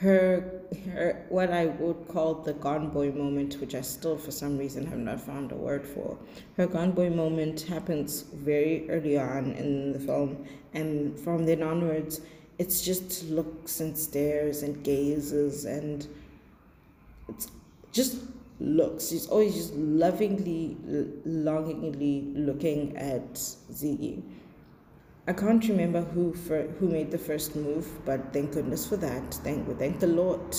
her 0.00 0.62
her 0.94 1.26
what 1.28 1.50
I 1.52 1.66
would 1.66 2.08
call 2.08 2.34
the 2.34 2.54
gone 2.54 2.88
boy 2.88 3.12
moment, 3.12 3.60
which 3.60 3.74
I 3.74 3.82
still 3.82 4.16
for 4.16 4.30
some 4.30 4.56
reason 4.56 4.86
have 4.86 4.98
not 4.98 5.20
found 5.20 5.52
a 5.52 5.56
word 5.56 5.86
for. 5.86 6.16
Her 6.56 6.66
gone 6.66 6.92
boy 6.92 7.10
moment 7.10 7.60
happens 7.62 8.22
very 8.22 8.88
early 8.88 9.18
on 9.18 9.52
in 9.52 9.92
the 9.92 10.00
film, 10.00 10.46
and 10.72 11.18
from 11.20 11.44
then 11.44 11.62
onwards, 11.62 12.22
it's 12.58 12.82
just 12.82 13.24
looks 13.30 13.80
and 13.80 13.96
stares 13.96 14.62
and 14.62 14.82
gazes 14.82 15.64
and 15.64 16.06
it's 17.28 17.48
just 17.92 18.18
looks. 18.58 19.08
She's 19.08 19.26
always 19.28 19.54
just 19.54 19.74
lovingly, 19.74 20.76
longingly 21.24 22.32
looking 22.34 22.96
at 22.96 23.34
Ziggy. 23.34 24.22
I 25.26 25.34
can't 25.34 25.66
remember 25.68 26.00
who 26.00 26.32
for, 26.32 26.62
who 26.62 26.88
made 26.88 27.10
the 27.10 27.18
first 27.18 27.54
move, 27.54 27.86
but 28.06 28.32
thank 28.32 28.52
goodness 28.52 28.86
for 28.86 28.96
that. 28.96 29.34
Thank 29.44 29.78
thank 29.78 30.00
the 30.00 30.06
Lord. 30.06 30.56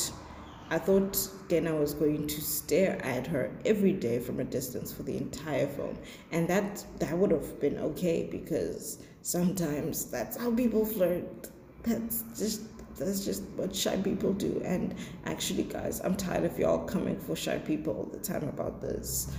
I 0.69 0.77
thought 0.77 1.13
Kena 1.49 1.77
was 1.77 1.93
going 1.93 2.27
to 2.27 2.41
stare 2.41 3.03
at 3.03 3.27
her 3.27 3.51
every 3.65 3.91
day 3.91 4.19
from 4.19 4.39
a 4.39 4.43
distance 4.43 4.93
for 4.93 5.03
the 5.03 5.17
entire 5.17 5.67
film, 5.67 5.97
and 6.31 6.47
that 6.47 6.85
that 6.99 7.17
would 7.17 7.31
have 7.31 7.59
been 7.59 7.77
okay 7.79 8.29
because 8.31 8.99
sometimes 9.23 10.05
that's 10.05 10.37
how 10.37 10.51
people 10.51 10.85
flirt. 10.85 11.49
That's 11.83 12.23
just 12.37 12.61
that's 12.97 13.25
just 13.25 13.43
what 13.55 13.75
shy 13.75 13.97
people 13.97 14.31
do. 14.31 14.61
And 14.63 14.93
actually, 15.25 15.63
guys, 15.63 16.01
I'm 16.01 16.15
tired 16.15 16.45
of 16.45 16.57
y'all 16.59 16.85
coming 16.85 17.19
for 17.19 17.35
shy 17.35 17.57
people 17.57 17.93
all 17.93 18.05
the 18.05 18.19
time 18.19 18.43
about 18.43 18.79
this. 18.79 19.35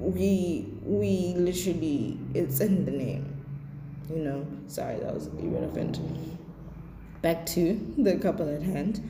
We 0.00 0.66
we 0.82 1.34
literally 1.36 2.18
it's 2.34 2.60
in 2.60 2.84
the 2.84 2.90
name 2.90 3.37
you 4.10 4.22
know, 4.22 4.46
sorry, 4.66 4.98
that 5.00 5.14
was 5.14 5.26
irrelevant. 5.38 6.00
Back 7.22 7.46
to 7.46 7.94
the 7.98 8.16
couple 8.16 8.48
at 8.48 8.62
hand. 8.62 9.02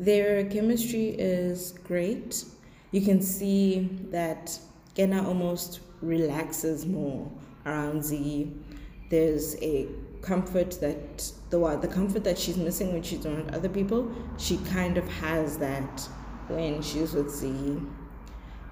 Their 0.00 0.44
chemistry 0.44 1.08
is 1.08 1.72
great. 1.84 2.44
You 2.90 3.00
can 3.00 3.20
see 3.20 3.88
that 4.10 4.58
Kena 4.94 5.24
almost 5.24 5.80
relaxes 6.02 6.86
more 6.86 7.30
around 7.66 8.04
Z. 8.04 8.52
There's 9.10 9.56
a 9.62 9.88
comfort 10.22 10.78
that 10.80 11.32
the 11.50 11.78
the 11.80 11.88
comfort 11.88 12.24
that 12.24 12.38
she's 12.38 12.56
missing 12.56 12.92
when 12.92 13.02
she's 13.02 13.24
around 13.24 13.54
other 13.54 13.68
people, 13.68 14.10
she 14.36 14.58
kind 14.58 14.98
of 14.98 15.06
has 15.08 15.58
that 15.58 16.00
when 16.48 16.82
she's 16.82 17.12
with 17.12 17.30
Z. 17.30 17.80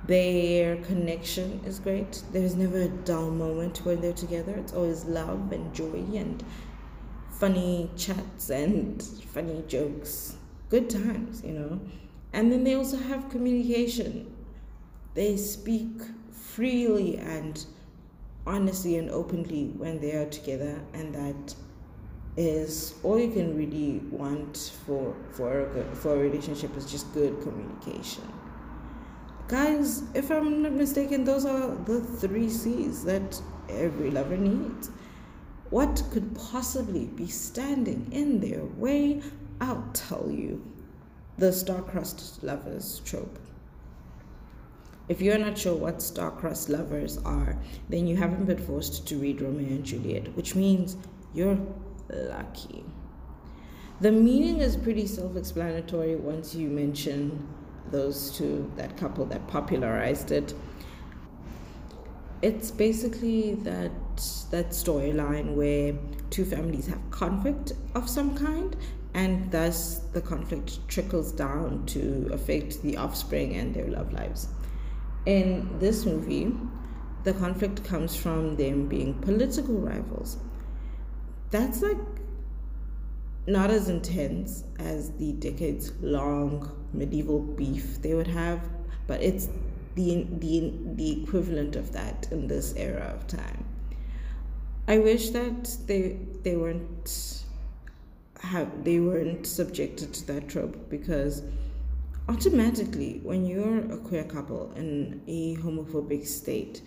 Their 0.07 0.77
connection 0.77 1.61
is 1.67 1.81
great. 1.81 2.23
There's 2.33 2.55
never 2.55 2.83
a 2.83 2.89
dull 2.89 3.31
moment 3.31 3.85
when 3.85 4.01
they're 4.01 4.13
together. 4.13 4.53
It's 4.53 4.73
always 4.73 5.05
love 5.05 5.51
and 5.53 5.75
joy 5.75 6.05
and 6.15 6.45
funny 7.31 7.91
chats 7.97 8.51
and 8.51 9.03
funny 9.03 9.65
jokes. 9.67 10.37
Good 10.69 10.89
times, 10.89 11.43
you 11.43 11.53
know. 11.53 11.81
And 12.33 12.53
then 12.53 12.63
they 12.63 12.75
also 12.75 12.97
have 12.97 13.29
communication. 13.31 14.33
They 15.15 15.37
speak 15.37 15.91
freely 16.31 17.17
and 17.17 17.65
honestly 18.47 18.97
and 18.97 19.11
openly 19.11 19.73
when 19.77 19.99
they 20.01 20.13
are 20.13 20.27
together, 20.27 20.81
and 20.95 21.15
that 21.15 21.55
is 22.37 22.95
all 23.03 23.19
you 23.19 23.31
can 23.33 23.57
really 23.57 23.99
want 24.11 24.73
for 24.85 25.17
for 25.33 25.71
a, 25.71 25.95
for 25.97 26.15
a 26.15 26.19
relationship 26.19 26.77
is 26.77 26.91
just 26.91 27.13
good 27.13 27.41
communication. 27.43 28.23
Guys, 29.49 30.03
if 30.13 30.31
I'm 30.31 30.63
not 30.63 30.73
mistaken, 30.73 31.25
those 31.25 31.47
are 31.47 31.77
the 31.85 32.01
three 32.01 32.49
C's 32.49 33.05
that 33.05 33.41
every 33.69 34.11
lover 34.11 34.37
needs. 34.37 34.91
What 35.71 36.03
could 36.11 36.35
possibly 36.35 37.07
be 37.07 37.29
standing 37.29 38.09
in 38.11 38.41
their 38.41 38.65
way? 38.65 39.23
I'll 39.61 39.89
tell 39.93 40.29
you. 40.31 40.65
The 41.39 41.53
star-crossed 41.53 42.43
lovers 42.43 43.01
trope. 43.05 43.39
If 45.09 45.21
you're 45.21 45.39
not 45.39 45.57
sure 45.57 45.77
what 45.77 46.03
star-crossed 46.03 46.69
lovers 46.69 47.19
are, 47.19 47.57
then 47.89 48.09
you 48.09 48.17
haven't 48.17 48.47
been 48.47 48.59
forced 48.59 49.07
to 49.07 49.17
read 49.17 49.41
Romeo 49.41 49.69
and 49.69 49.85
Juliet, 49.85 50.35
which 50.37 50.57
means 50.57 50.97
you're 51.35 51.59
lucky. 52.11 52.85
The 54.01 54.11
meaning 54.11 54.59
is 54.59 54.77
pretty 54.77 55.07
self-explanatory 55.07 56.17
once 56.17 56.55
you 56.55 56.69
mention 56.69 57.49
those 57.91 58.31
two, 58.31 58.71
that 58.77 58.97
couple 58.97 59.25
that 59.27 59.47
popularized 59.49 60.33
it. 60.33 60.55
It's 62.43 62.71
basically 62.71 63.55
that 63.57 63.91
that 64.51 64.71
storyline 64.71 65.55
where 65.55 65.95
two 66.31 66.45
families 66.45 66.87
have 66.87 67.11
conflict 67.11 67.73
of 67.95 68.09
some 68.09 68.37
kind, 68.37 68.77
and 69.15 69.51
thus 69.51 70.01
the 70.13 70.21
conflict 70.21 70.87
trickles 70.89 71.33
down 71.33 71.85
to 71.87 72.29
affect 72.33 72.83
the 72.83 72.97
offspring 72.97 73.57
and 73.57 73.75
their 73.75 73.89
love 73.89 74.13
lives. 74.13 74.49
In 75.25 75.79
this 75.81 76.05
movie, 76.07 76.55
the 77.25 77.33
conflict 77.33 77.83
comes 77.85 78.15
from 78.15 78.57
them 78.57 78.87
being 78.87 79.15
political 79.15 79.75
rivals. 79.75 80.37
That's 81.51 81.83
like 81.83 81.99
not 83.47 83.71
as 83.71 83.89
intense 83.89 84.65
as 84.79 85.13
the 85.13 85.33
decades 85.35 85.93
long 86.01 86.71
medieval 86.93 87.41
beef 87.41 88.03
they 88.03 88.15
would 88.15 88.27
have, 88.27 88.61
but 89.07 89.23
it's 89.23 89.49
the, 89.95 90.27
the, 90.39 90.73
the 90.95 91.23
equivalent 91.23 91.77
of 91.77 91.93
that 91.93 92.27
in 92.31 92.47
this 92.49 92.75
era 92.77 93.15
of 93.15 93.27
time. 93.27 93.65
I 94.89 94.99
wish 94.99 95.31
that 95.31 95.77
they 95.87 96.17
they 96.45 96.57
weren't 96.57 97.43
have 98.41 98.85
they 98.85 99.01
weren't 99.01 99.45
subjected 99.45 100.15
to 100.15 100.27
that 100.29 100.49
trope 100.49 100.89
because 100.89 101.43
automatically 102.29 103.21
when 103.25 103.45
you're 103.47 103.79
a 103.93 103.99
queer 103.99 104.23
couple 104.23 104.73
in 104.77 105.23
a 105.27 105.57
homophobic 105.57 106.25
state, 106.25 106.83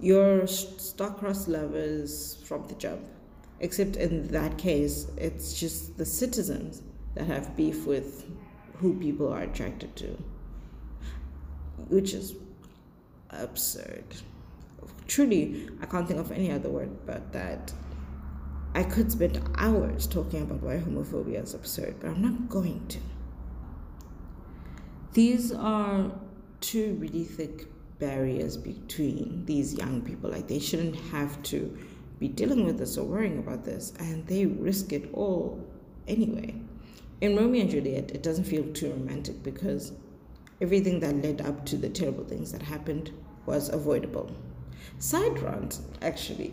you're 0.00 0.46
star-crossed 0.46 1.48
lovers 1.48 2.40
from 2.44 2.68
the 2.68 2.74
jump 2.74 3.00
except 3.60 3.96
in 3.96 4.28
that 4.28 4.58
case, 4.58 5.06
it's 5.16 5.54
just 5.58 5.96
the 5.98 6.04
citizens 6.04 6.82
that 7.14 7.26
have 7.26 7.56
beef 7.56 7.86
with 7.86 8.26
who 8.78 8.98
people 8.98 9.32
are 9.32 9.42
attracted 9.42 9.94
to, 9.96 10.16
which 11.88 12.14
is 12.14 12.34
absurd. 13.30 14.04
Truly, 15.06 15.68
I 15.82 15.86
can't 15.86 16.08
think 16.08 16.20
of 16.20 16.32
any 16.32 16.50
other 16.50 16.68
word 16.68 16.90
but 17.06 17.32
that. 17.32 17.72
I 18.72 18.84
could 18.84 19.10
spend 19.10 19.42
hours 19.56 20.06
talking 20.06 20.42
about 20.42 20.62
why 20.62 20.76
homophobia 20.76 21.42
is 21.42 21.54
absurd, 21.54 21.96
but 22.00 22.08
I'm 22.10 22.22
not 22.22 22.48
going 22.48 22.86
to. 22.86 22.98
These 25.12 25.52
are 25.52 26.12
two 26.60 26.94
really 27.00 27.24
thick 27.24 27.66
barriers 27.98 28.56
between 28.56 29.44
these 29.44 29.74
young 29.74 30.02
people. 30.02 30.30
Like, 30.30 30.46
they 30.46 30.60
shouldn't 30.60 30.94
have 31.10 31.42
to 31.44 31.76
be 32.20 32.28
dealing 32.28 32.66
with 32.66 32.78
this 32.78 32.98
or 32.98 33.04
worrying 33.04 33.38
about 33.38 33.64
this, 33.64 33.94
and 33.98 34.26
they 34.26 34.44
risk 34.44 34.92
it 34.92 35.08
all 35.14 35.66
anyway. 36.06 36.54
In 37.22 37.34
Romeo 37.34 37.62
and 37.62 37.70
Juliet, 37.70 38.10
it 38.10 38.22
doesn't 38.22 38.44
feel 38.44 38.64
too 38.72 38.90
romantic 38.90 39.42
because 39.42 39.92
everything 40.60 41.00
that 41.00 41.16
led 41.22 41.40
up 41.40 41.64
to 41.66 41.76
the 41.76 41.88
terrible 41.88 42.24
things 42.24 42.52
that 42.52 42.62
happened 42.62 43.10
was 43.46 43.70
avoidable. 43.70 44.30
Side 44.98 45.40
rant, 45.40 45.80
actually. 46.02 46.52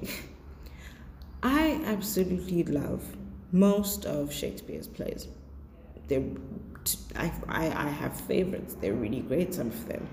I 1.44 1.82
absolutely 1.86 2.64
love 2.64 3.04
most 3.52 4.06
of 4.06 4.34
Shakespeare's 4.34 4.88
plays. 4.88 5.28
They're, 6.08 6.24
I, 7.16 7.32
I, 7.50 7.66
I 7.66 7.90
have 7.90 8.20
favorites. 8.22 8.76
They're 8.80 8.94
really 8.94 9.20
great, 9.20 9.54
some 9.54 9.68
of 9.68 9.88
them. 9.88 10.08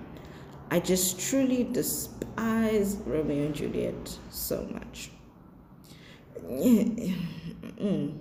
I 0.71 0.81
just 0.81 1.21
truly 1.21 1.62
despise 1.62 2.97
Romeo 3.07 3.47
and 3.47 3.55
Juliet 3.55 4.19
so 4.31 4.67
much. 4.73 5.11
Mm. 6.42 8.18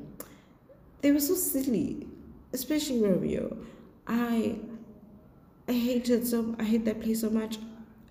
they 1.01 1.11
were 1.11 1.19
so 1.19 1.35
silly, 1.35 2.07
especially 2.53 3.01
Romeo. 3.01 3.57
I 4.07 4.59
I 5.67 5.71
hated 5.71 6.27
so 6.27 6.55
I 6.59 6.63
hate 6.63 6.85
that 6.85 7.01
play 7.01 7.13
so 7.13 7.29
much. 7.29 7.57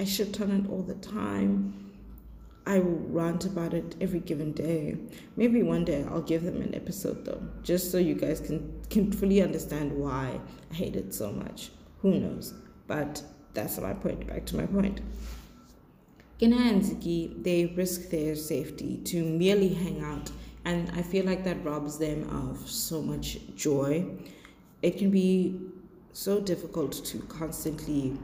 I 0.01 0.05
shit 0.05 0.41
on 0.41 0.51
it 0.51 0.71
all 0.71 0.83
the 0.83 0.95
time. 0.95 1.93
I 2.65 2.79
will 2.79 3.01
rant 3.09 3.45
about 3.45 3.75
it 3.75 3.97
every 4.01 4.21
given 4.21 4.53
day. 4.53 4.97
Maybe 5.37 5.63
one 5.63 5.85
day 5.85 6.05
I'll 6.09 6.23
give 6.23 6.45
them 6.45 6.63
an 6.63 6.75
episode 6.75 7.25
though, 7.25 7.43
just 7.63 7.91
so 7.91 7.99
you 7.99 8.15
guys 8.15 8.41
can 8.41 8.81
can 8.89 9.11
fully 9.13 9.43
understand 9.43 9.93
why 9.93 10.41
I 10.71 10.75
hate 10.75 10.97
it 10.97 11.13
so 11.13 11.33
much. 11.33 11.71
Who 12.01 12.19
knows? 12.19 12.55
But 12.87 13.23
that's 13.55 13.79
my 13.79 13.95
point. 13.95 14.27
Back 14.27 14.47
to 14.47 14.57
my 14.57 14.67
point. 14.67 15.01
Kena 16.43 16.57
and 16.57 17.45
they 17.45 17.67
risk 17.77 18.11
their 18.11 18.35
safety 18.35 18.97
to 19.05 19.25
merely 19.25 19.69
hang 19.69 20.03
out, 20.03 20.29
and 20.65 20.91
I 20.91 21.01
feel 21.01 21.25
like 21.25 21.45
that 21.45 21.65
robs 21.65 21.99
them 21.99 22.29
of 22.31 22.69
so 22.69 23.01
much 23.01 23.39
joy. 23.55 24.05
It 24.83 24.99
can 24.99 25.13
be 25.13 25.61
so 26.13 26.41
difficult 26.41 27.05
to 27.05 27.19
constantly 27.29 28.19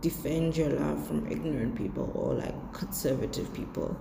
defend 0.00 0.56
your 0.56 0.70
love 0.70 1.04
from 1.04 1.26
ignorant 1.26 1.74
people 1.74 2.12
or 2.14 2.34
like 2.34 2.72
conservative 2.72 3.52
people. 3.52 3.98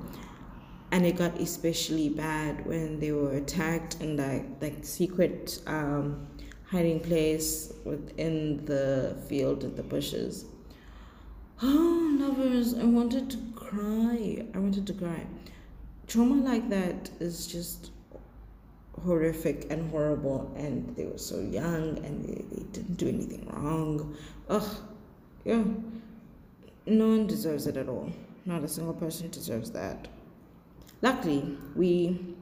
And 0.92 1.04
it 1.04 1.16
got 1.16 1.40
especially 1.40 2.10
bad 2.10 2.68
when 2.68 3.00
they 3.00 3.12
were 3.12 3.32
attacked 3.38 4.00
in 4.02 4.16
that 4.18 4.62
like 4.62 4.86
secret 4.86 5.60
um, 5.66 6.28
hiding 6.68 7.00
place 7.00 7.74
within 7.86 8.66
the 8.66 9.18
field 9.28 9.64
of 9.64 9.76
the 9.76 9.84
bushes. 9.84 10.46
Oh, 11.62 12.16
lovers, 12.20 12.74
I 12.78 12.84
wanted 12.84 13.30
to 13.32 13.38
cry. 13.74 14.46
I 14.54 14.58
wanted 14.60 14.88
to 14.88 14.94
cry. 14.94 15.26
Trauma 16.08 16.44
like 16.44 16.70
that 16.70 17.10
is 17.20 17.48
just 17.48 17.92
horrific 19.04 19.68
and 19.70 19.90
horrible, 19.90 20.54
and 20.56 20.96
they 20.96 21.06
were 21.06 21.18
so 21.18 21.40
young 21.40 21.98
and 22.06 22.24
they, 22.24 22.44
they 22.56 22.64
didn't 22.72 22.98
do 22.98 23.08
anything 23.08 23.48
wrong. 23.48 24.16
Ugh, 24.50 24.76
yeah. 25.46 25.64
No 26.86 27.08
one 27.08 27.28
deserves 27.28 27.68
it 27.68 27.78
at 27.78 27.88
all. 27.88 28.12
Not 28.46 28.64
a 28.64 28.68
single 28.68 28.94
person 28.94 29.30
deserves 29.30 29.72
that. 29.72 30.08
Luckily, 31.02 31.58
we 31.76 32.36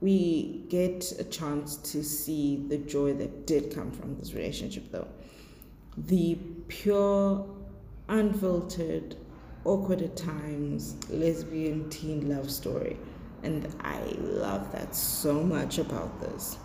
we 0.00 0.64
get 0.70 1.12
a 1.18 1.24
chance 1.24 1.76
to 1.76 2.02
see 2.02 2.64
the 2.68 2.78
joy 2.78 3.12
that 3.12 3.46
did 3.46 3.74
come 3.74 3.90
from 3.90 4.16
this 4.16 4.32
relationship 4.32 4.90
though. 4.90 5.08
The 5.96 6.38
pure, 6.68 7.46
unfiltered, 8.08 9.16
awkward 9.64 10.02
at 10.02 10.16
times 10.16 10.96
lesbian 11.10 11.88
teen 11.90 12.28
love 12.28 12.50
story. 12.50 12.96
And 13.42 13.74
I 13.80 14.00
love 14.18 14.70
that 14.72 14.94
so 14.94 15.42
much 15.42 15.78
about 15.78 16.20
this 16.20 16.58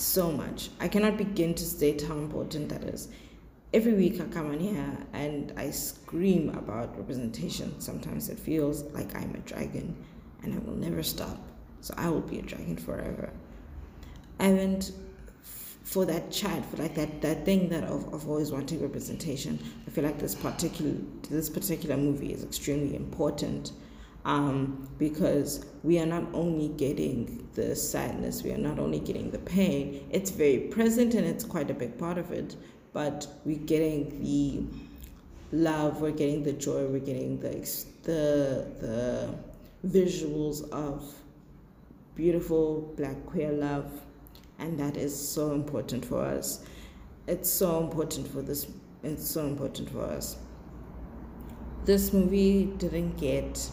so 0.00 0.32
much. 0.32 0.70
I 0.80 0.88
cannot 0.88 1.18
begin 1.18 1.54
to 1.54 1.64
state 1.64 2.02
how 2.02 2.14
important 2.14 2.70
that 2.70 2.84
is. 2.84 3.08
Every 3.72 3.94
week 3.94 4.20
I 4.20 4.24
come 4.24 4.50
on 4.50 4.58
here 4.58 4.96
and 5.12 5.52
I 5.56 5.70
scream 5.70 6.48
about 6.50 6.96
representation. 6.96 7.78
Sometimes 7.80 8.28
it 8.28 8.38
feels 8.38 8.82
like 8.94 9.14
I'm 9.14 9.34
a 9.34 9.38
dragon 9.38 9.94
and 10.42 10.54
I 10.54 10.58
will 10.58 10.74
never 10.74 11.02
stop. 11.02 11.38
So 11.82 11.94
I 11.96 12.08
will 12.08 12.22
be 12.22 12.38
a 12.38 12.42
dragon 12.42 12.76
forever. 12.76 13.30
And 14.38 14.90
for 15.90 16.04
that 16.06 16.30
chat, 16.30 16.64
for 16.66 16.76
like 16.76 16.94
that, 16.94 17.20
that 17.20 17.44
thing 17.44 17.68
that 17.68 17.82
of, 17.82 18.14
of 18.14 18.28
always 18.28 18.52
wanting 18.52 18.80
representation, 18.80 19.58
I 19.88 19.90
feel 19.90 20.04
like 20.04 20.20
this 20.20 20.36
particular 20.36 20.92
this 21.28 21.50
particular 21.50 21.96
movie 21.96 22.32
is 22.32 22.44
extremely 22.44 22.94
important 22.94 23.72
um, 24.24 24.88
because 24.98 25.66
we 25.82 25.98
are 25.98 26.06
not 26.06 26.24
only 26.32 26.68
getting 26.68 27.48
the 27.54 27.74
sadness, 27.74 28.44
we 28.44 28.52
are 28.52 28.58
not 28.58 28.78
only 28.78 29.00
getting 29.00 29.32
the 29.32 29.40
pain. 29.40 30.06
It's 30.12 30.30
very 30.30 30.58
present 30.58 31.14
and 31.14 31.26
it's 31.26 31.42
quite 31.42 31.70
a 31.70 31.74
big 31.74 31.98
part 31.98 32.18
of 32.18 32.30
it, 32.30 32.54
but 32.92 33.26
we're 33.44 33.58
getting 33.58 34.22
the 34.22 34.62
love, 35.50 36.00
we're 36.00 36.12
getting 36.12 36.44
the 36.44 36.52
joy, 36.52 36.86
we're 36.86 37.00
getting 37.00 37.40
the 37.40 37.50
the 38.04 38.64
the 38.78 39.34
visuals 39.88 40.70
of 40.70 41.12
beautiful 42.14 42.94
black 42.96 43.26
queer 43.26 43.50
love, 43.50 43.90
and 44.60 44.78
that 44.78 44.96
is 44.96 45.14
so 45.16 45.52
important 45.52 46.04
for 46.04 46.20
us. 46.20 46.64
It's 47.26 47.50
so 47.50 47.80
important 47.80 48.28
for 48.28 48.42
this. 48.42 48.66
It's 49.02 49.28
so 49.28 49.46
important 49.46 49.90
for 49.90 50.02
us. 50.02 50.36
This 51.84 52.12
movie 52.12 52.66
didn't 52.76 53.16
get 53.16 53.70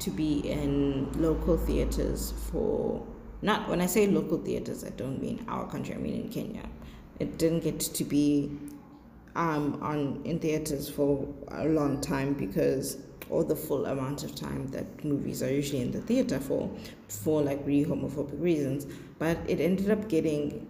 to 0.00 0.10
be 0.10 0.40
in 0.40 1.10
local 1.20 1.56
theaters 1.56 2.34
for 2.50 3.06
not 3.42 3.68
when 3.68 3.80
I 3.80 3.86
say 3.86 4.06
local 4.06 4.38
theaters, 4.38 4.82
I 4.84 4.90
don't 4.90 5.20
mean 5.20 5.44
our 5.48 5.66
country. 5.70 5.94
I 5.94 5.98
mean 5.98 6.22
in 6.22 6.28
Kenya. 6.28 6.68
It 7.20 7.38
didn't 7.38 7.60
get 7.60 7.80
to 7.80 8.04
be 8.04 8.50
um, 9.36 9.78
on 9.82 10.20
in 10.24 10.38
theaters 10.38 10.88
for 10.88 11.26
a 11.48 11.66
long 11.66 12.00
time 12.00 12.34
because 12.34 12.98
or 13.28 13.44
the 13.44 13.56
full 13.56 13.86
amount 13.86 14.22
of 14.24 14.34
time 14.34 14.68
that 14.68 15.04
movies 15.04 15.42
are 15.42 15.52
usually 15.52 15.82
in 15.82 15.90
the 15.90 16.00
theater 16.00 16.38
for 16.38 16.70
for 17.08 17.42
like 17.42 17.60
really 17.66 17.84
homophobic 17.84 18.40
reasons 18.40 18.86
but 19.18 19.38
it 19.48 19.60
ended 19.60 19.90
up 19.90 20.08
getting 20.08 20.66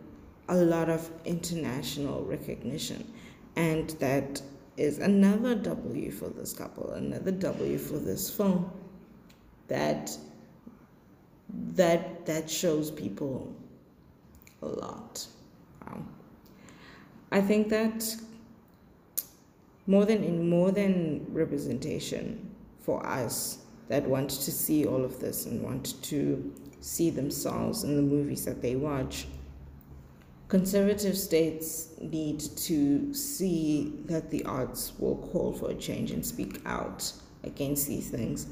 a 0.48 0.56
lot 0.56 0.88
of 0.88 1.10
international 1.24 2.24
recognition. 2.24 3.12
And 3.56 3.90
that 4.00 4.40
is 4.76 4.98
another 4.98 5.54
W 5.54 6.10
for 6.10 6.28
this 6.28 6.52
couple 6.52 6.90
another 6.90 7.32
W 7.32 7.78
for 7.78 7.98
this 7.98 8.30
film. 8.30 8.70
That 9.68 10.16
that 11.74 12.26
that 12.26 12.50
shows 12.50 12.90
people 12.90 13.54
a 14.62 14.66
lot. 14.66 15.26
Wow. 15.86 16.02
I 17.32 17.40
think 17.40 17.68
that 17.70 18.04
more 19.86 20.04
than 20.04 20.22
in 20.24 20.48
more 20.48 20.70
than 20.70 21.26
representation 21.30 22.50
for 22.80 23.04
us 23.06 23.58
that 23.88 24.04
want 24.04 24.30
to 24.30 24.50
see 24.50 24.84
all 24.84 25.04
of 25.04 25.20
this 25.20 25.46
and 25.46 25.62
want 25.62 26.02
to 26.02 26.52
see 26.80 27.10
themselves 27.10 27.84
in 27.84 27.96
the 27.96 28.02
movies 28.02 28.44
that 28.44 28.62
they 28.62 28.76
watch 28.76 29.26
conservative 30.48 31.16
states 31.16 31.88
need 32.00 32.38
to 32.38 33.12
see 33.12 33.92
that 34.06 34.30
the 34.30 34.44
arts 34.44 34.92
will 34.98 35.16
call 35.32 35.52
for 35.52 35.70
a 35.70 35.74
change 35.74 36.10
and 36.12 36.24
speak 36.24 36.60
out 36.66 37.12
against 37.44 37.88
these 37.88 38.08
things 38.08 38.46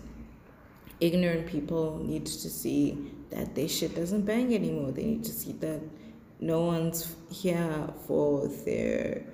ignorant 1.01 1.47
people 1.47 1.99
need 2.05 2.27
to 2.27 2.51
see 2.51 3.11
that 3.31 3.55
their 3.55 3.69
shit 3.69 3.95
doesn't 3.95 4.23
bang 4.23 4.55
anymore 4.55 4.91
they 4.91 5.05
need 5.05 5.25
to 5.25 5.33
see 5.33 5.53
that 5.53 5.81
no 6.41 6.61
one's 6.63 7.17
here 7.31 7.89
for 8.07 8.49
their 8.67 9.25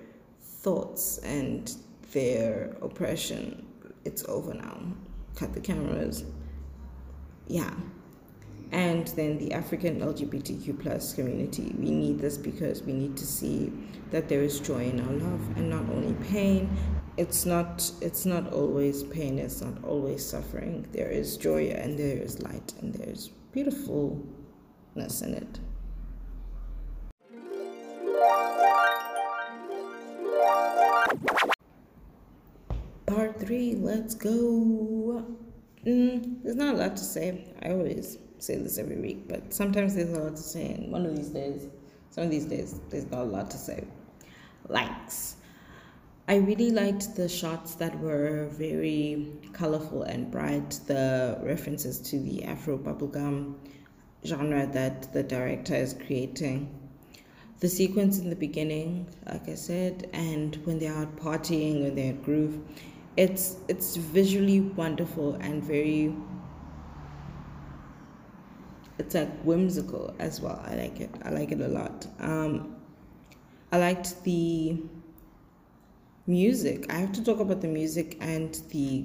thoughts 0.41 1.19
and 1.19 1.75
their 2.13 2.77
oppression. 2.83 3.67
It's 4.05 4.25
over 4.29 4.55
now. 4.55 4.81
Cut 5.35 5.53
the 5.55 5.61
cameras. 5.61 6.25
Yeah. 7.47 7.73
And 8.73 9.09
then 9.09 9.39
the 9.39 9.53
African 9.53 10.01
LGBTQ 10.01 10.81
plus 10.81 11.13
community. 11.13 11.75
We 11.79 11.91
need 11.91 12.21
this 12.21 12.39
because 12.39 12.83
we 12.83 12.93
need 12.93 13.17
to 13.17 13.27
see 13.27 13.73
that 14.11 14.29
there 14.29 14.43
is 14.43 14.61
joy 14.61 14.85
in 14.85 15.01
our 15.01 15.13
love 15.13 15.57
and 15.57 15.71
not 15.71 15.89
only 15.91 16.15
pain. 16.29 16.71
It's 17.17 17.45
not 17.45 17.91
it's 18.01 18.25
not 18.25 18.53
always 18.53 19.03
pain, 19.03 19.39
it's 19.39 19.61
not 19.61 19.83
always 19.85 20.25
suffering. 20.25 20.87
There 20.93 21.11
is 21.11 21.37
joy 21.37 21.67
and 21.69 21.99
there 21.99 22.17
is 22.17 22.41
light 22.43 22.73
and 22.81 22.95
there 22.95 23.09
is 23.09 23.29
beautifulness 23.53 25.23
in 25.23 25.35
it. 25.35 25.61
Part 33.07 33.41
three, 33.41 33.75
let's 33.75 34.15
go. 34.15 35.27
Mm, 35.85 36.43
there's 36.45 36.57
not 36.57 36.75
a 36.75 36.79
lot 36.79 36.97
to 36.97 37.03
say. 37.03 37.53
I 37.63 37.71
always 37.71 38.19
say 38.43 38.57
this 38.57 38.79
every 38.79 38.97
week, 38.97 39.29
but 39.29 39.53
sometimes 39.53 39.95
there's 39.95 40.13
a 40.13 40.19
lot 40.19 40.37
to 40.37 40.43
say, 40.43 40.73
and 40.73 40.93
one 40.93 41.07
of 41.07 41.17
these 41.17 41.29
days, 41.29 41.69
some 42.11 42.25
of 42.25 42.31
these 42.31 42.47
days, 42.47 42.81
there's 42.91 43.11
not 43.11 43.21
a 43.21 43.25
lot 43.25 43.51
to 43.51 43.59
say. 43.59 43.85
Likes. 44.69 45.37
I 46.29 46.37
really 46.37 46.71
liked 46.71 47.17
the 47.17 47.29
shots 47.29 47.75
that 47.77 47.99
were 47.99 48.49
very 48.53 49.33
colorful 49.53 50.03
and 50.03 50.31
bright, 50.31 50.79
the 50.87 51.39
references 51.43 51.99
to 52.11 52.21
the 52.21 52.45
Afro 52.45 52.79
bubblegum 52.79 53.55
genre 54.25 54.67
that 54.67 55.13
the 55.13 55.23
director 55.23 55.75
is 55.75 55.95
creating 56.07 56.73
the 57.61 57.69
sequence 57.69 58.19
in 58.19 58.31
the 58.31 58.37
beginning, 58.37 59.07
like 59.27 59.47
I 59.49 59.55
said, 59.55 60.09
and 60.15 60.57
when 60.65 60.79
they're 60.79 60.95
out 60.95 61.15
partying 61.17 61.87
or 61.87 61.91
they're 61.91 62.15
at 62.15 62.25
groove, 62.25 62.59
it's 63.19 63.57
it's 63.69 63.97
visually 63.97 64.61
wonderful 64.61 65.35
and 65.35 65.63
very 65.63 66.15
it's 69.01 69.15
like 69.15 69.31
whimsical 69.43 70.15
as 70.19 70.41
well. 70.41 70.63
I 70.67 70.75
like 70.77 71.01
it. 71.01 71.11
I 71.25 71.31
like 71.31 71.53
it 71.53 71.61
a 71.61 71.69
lot. 71.69 72.07
Um, 72.21 72.77
I 73.73 73.79
liked 73.79 74.23
the 74.25 74.83
music. 76.27 76.87
I 76.93 76.99
have 76.99 77.13
to 77.13 77.25
talk 77.25 77.41
about 77.41 77.61
the 77.61 77.69
music 77.69 78.17
and 78.21 78.55
the 78.71 79.05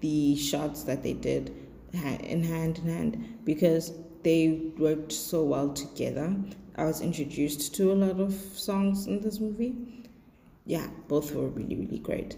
the 0.00 0.36
shots 0.36 0.82
that 0.84 1.02
they 1.02 1.12
did 1.14 1.52
in 1.92 2.42
hand 2.42 2.78
in 2.78 2.88
hand 2.88 3.38
because 3.44 3.92
they 4.22 4.72
worked 4.78 5.12
so 5.12 5.44
well 5.44 5.72
together. 5.72 6.34
I 6.76 6.84
was 6.84 7.00
introduced 7.00 7.74
to 7.76 7.92
a 7.92 7.96
lot 8.04 8.18
of 8.20 8.32
songs 8.34 9.06
in 9.06 9.20
this 9.20 9.38
movie. 9.40 9.74
Yeah, 10.66 10.88
both 11.08 11.34
were 11.34 11.48
really, 11.48 11.76
really 11.76 11.98
great. 11.98 12.36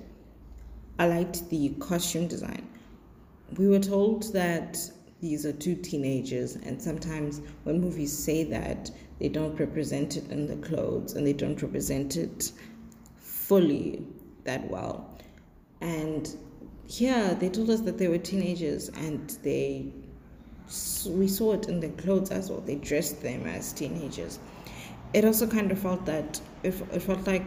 I 0.99 1.07
liked 1.07 1.49
the 1.51 1.71
costume 1.79 2.27
design. 2.27 2.67
we 3.57 3.69
were 3.69 3.79
told 3.79 4.33
that 4.33 4.79
these 5.27 5.45
are 5.45 5.53
two 5.53 5.75
teenagers, 5.75 6.55
and 6.55 6.81
sometimes 6.81 7.41
when 7.65 7.81
movies 7.81 8.17
say 8.17 8.45
that, 8.45 8.93
they 9.19 9.29
don't 9.29 9.59
represent 9.59 10.17
it 10.17 10.31
in 10.31 10.47
the 10.47 10.55
clothes 10.69 11.15
and 11.15 11.27
they 11.27 11.33
don't 11.33 11.61
represent 11.61 12.17
it 12.17 12.53
fully 13.19 14.05
that 14.45 14.71
well. 14.71 15.19
And 15.81 16.33
here 16.87 17.35
they 17.35 17.49
told 17.49 17.71
us 17.71 17.81
that 17.81 17.99
they 17.99 18.07
were 18.07 18.19
teenagers 18.19 18.89
and 18.91 19.31
they 19.43 19.93
we 21.09 21.27
saw 21.27 21.55
it 21.55 21.69
in 21.69 21.81
their 21.81 21.91
clothes 21.91 22.31
as 22.31 22.49
well. 22.49 22.61
They 22.61 22.77
dressed 22.77 23.21
them 23.21 23.47
as 23.47 23.73
teenagers. 23.73 24.39
It 25.13 25.25
also 25.25 25.49
kind 25.49 25.73
of 25.73 25.79
felt 25.81 26.07
that 26.07 26.41
it 26.63 26.73
felt 26.73 27.27
like 27.27 27.45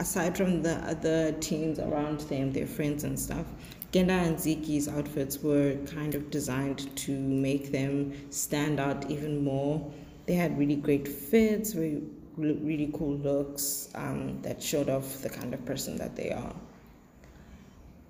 aside 0.00 0.36
from 0.36 0.62
the 0.62 0.74
other 0.86 1.32
teens 1.32 1.78
around 1.78 2.20
them, 2.20 2.52
their 2.52 2.66
friends 2.66 3.04
and 3.04 3.18
stuff, 3.18 3.46
Genda 3.94 4.26
and 4.26 4.36
Ziki's 4.36 4.88
outfits 4.88 5.38
were 5.38 5.76
kind 5.86 6.16
of 6.16 6.28
designed 6.28 6.96
to 6.96 7.12
make 7.16 7.70
them 7.70 8.12
stand 8.32 8.80
out 8.80 9.08
even 9.08 9.44
more. 9.44 9.88
They 10.26 10.34
had 10.34 10.58
really 10.58 10.74
great 10.74 11.06
fits, 11.06 11.76
really, 11.76 12.02
really 12.36 12.90
cool 12.92 13.16
looks 13.18 13.90
um, 13.94 14.42
that 14.42 14.60
showed 14.60 14.88
off 14.88 15.22
the 15.22 15.30
kind 15.30 15.54
of 15.54 15.64
person 15.64 15.96
that 15.98 16.16
they 16.16 16.32
are. 16.32 16.56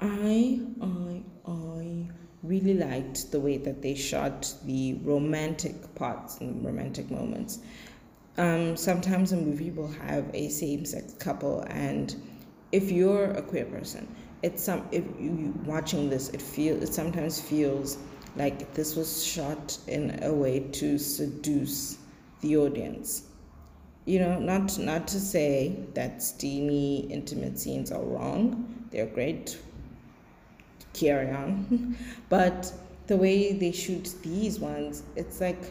I, 0.00 0.62
I, 0.80 1.22
I 1.46 2.06
really 2.42 2.74
liked 2.74 3.30
the 3.30 3.40
way 3.40 3.58
that 3.58 3.82
they 3.82 3.94
shot 3.94 4.54
the 4.64 4.94
romantic 5.02 5.94
parts 5.96 6.40
and 6.40 6.64
romantic 6.64 7.10
moments. 7.10 7.58
Um, 8.38 8.74
sometimes 8.74 9.32
a 9.32 9.36
movie 9.36 9.70
will 9.70 9.92
have 9.92 10.30
a 10.32 10.48
same-sex 10.48 11.12
couple, 11.18 11.60
and 11.68 12.16
if 12.72 12.90
you're 12.90 13.32
a 13.32 13.42
queer 13.42 13.66
person, 13.66 14.08
it's 14.44 14.62
some 14.62 14.86
if 14.92 15.04
you 15.18 15.54
watching 15.64 16.10
this, 16.10 16.28
it 16.28 16.42
feel 16.42 16.82
it 16.82 16.92
sometimes 16.92 17.40
feels 17.40 17.96
like 18.36 18.74
this 18.74 18.94
was 18.94 19.24
shot 19.24 19.78
in 19.86 20.22
a 20.22 20.32
way 20.32 20.60
to 20.60 20.98
seduce 20.98 21.96
the 22.42 22.56
audience. 22.58 23.24
You 24.04 24.20
know, 24.20 24.38
not 24.38 24.78
not 24.78 25.08
to 25.08 25.18
say 25.18 25.78
that 25.94 26.22
steamy 26.22 27.06
intimate 27.10 27.58
scenes 27.58 27.90
are 27.90 28.02
wrong; 28.04 28.86
they're 28.90 29.06
great. 29.06 29.58
Carry 30.92 31.30
on, 31.30 31.96
but 32.28 32.70
the 33.06 33.16
way 33.16 33.54
they 33.54 33.72
shoot 33.72 34.14
these 34.22 34.60
ones, 34.60 35.04
it's 35.16 35.40
like 35.40 35.62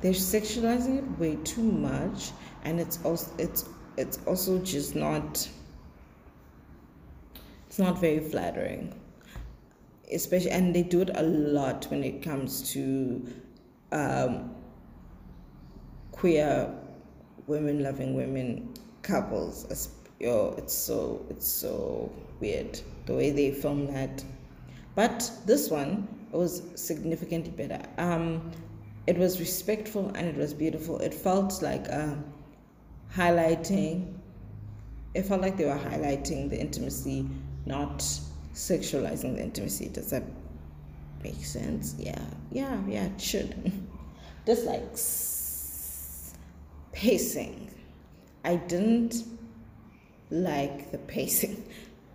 they're 0.00 0.12
sexualizing 0.12 0.98
it 0.98 1.18
way 1.18 1.36
too 1.44 1.62
much 1.62 2.32
and 2.64 2.80
it's 2.80 2.98
also 3.04 3.30
it's 3.38 3.68
it's 3.96 4.18
also 4.26 4.58
just 4.58 4.94
not 4.96 5.48
it's 7.74 7.80
not 7.80 7.98
very 7.98 8.20
flattering. 8.20 8.94
Especially 10.12 10.52
and 10.52 10.72
they 10.72 10.84
do 10.84 11.00
it 11.00 11.10
a 11.12 11.24
lot 11.24 11.84
when 11.90 12.04
it 12.04 12.22
comes 12.22 12.70
to 12.72 13.26
um, 13.90 14.54
queer 16.12 16.72
women 17.48 17.82
loving 17.82 18.14
women 18.14 18.72
couples. 19.02 19.88
Yo 20.20 20.54
it's 20.56 20.72
so 20.72 21.26
it's 21.28 21.48
so 21.48 22.12
weird 22.38 22.80
the 23.06 23.12
way 23.12 23.32
they 23.32 23.50
film 23.50 23.92
that. 23.92 24.22
But 24.94 25.28
this 25.44 25.68
one 25.68 26.06
was 26.30 26.62
significantly 26.76 27.50
better. 27.50 27.84
Um, 27.98 28.52
it 29.08 29.18
was 29.18 29.40
respectful 29.40 30.12
and 30.14 30.28
it 30.28 30.36
was 30.36 30.54
beautiful. 30.54 31.00
It 31.00 31.12
felt 31.12 31.60
like 31.60 31.88
uh, 31.90 32.14
highlighting, 33.12 34.14
it 35.14 35.26
felt 35.26 35.40
like 35.40 35.56
they 35.56 35.64
were 35.64 35.72
highlighting 35.72 36.48
the 36.50 36.60
intimacy, 36.60 37.26
not 37.66 37.98
sexualizing 38.54 39.36
the 39.36 39.42
intimacy. 39.42 39.88
Does 39.88 40.10
that 40.10 40.24
make 41.22 41.44
sense? 41.44 41.94
Yeah, 41.98 42.24
yeah, 42.50 42.80
yeah, 42.86 43.04
it 43.06 43.20
should. 43.20 43.72
Just 44.46 44.66
like 44.66 44.96
pacing. 46.92 47.70
I 48.44 48.56
didn't 48.56 49.24
like 50.30 50.90
the 50.90 50.98
pacing. 50.98 51.64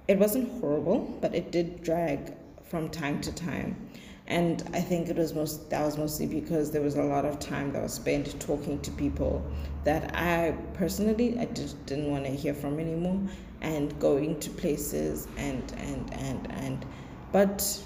It 0.08 0.18
wasn't 0.18 0.60
horrible, 0.60 1.18
but 1.22 1.36
it 1.36 1.52
did 1.52 1.84
drag 1.84 2.34
from 2.66 2.90
time 2.90 3.20
to 3.22 3.32
time 3.32 3.90
and 4.30 4.64
I 4.74 4.80
think 4.80 5.10
it 5.10 5.18
was 5.18 5.34
most 5.34 5.72
that 5.72 5.84
was 5.84 5.98
mostly 5.98 6.28
because 6.28 6.70
there 6.70 6.84
was 6.84 6.96
a 6.96 7.04
lot 7.04 7.26
of 7.26 7.40
time 7.40 7.74
that 7.74 7.82
was 7.82 7.94
spent 7.94 8.40
talking 8.40 8.80
to 8.82 8.92
people 8.92 9.44
that 9.84 10.16
I 10.16 10.56
personally 10.76 11.38
I 11.40 11.46
just 11.46 11.84
didn't 11.88 12.12
want 12.12 12.26
to 12.26 12.32
hear 12.32 12.54
from 12.54 12.80
anymore 12.80 13.20
and 13.62 14.00
going 14.00 14.40
to 14.42 14.50
places 14.52 15.28
and 15.38 15.64
and 15.78 16.14
and 16.14 16.52
and 16.52 16.86
but 17.32 17.82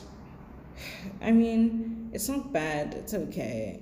I 1.22 1.32
mean 1.32 2.10
it's 2.12 2.28
not 2.28 2.52
bad 2.52 2.94
it's 2.94 3.14
okay. 3.14 3.80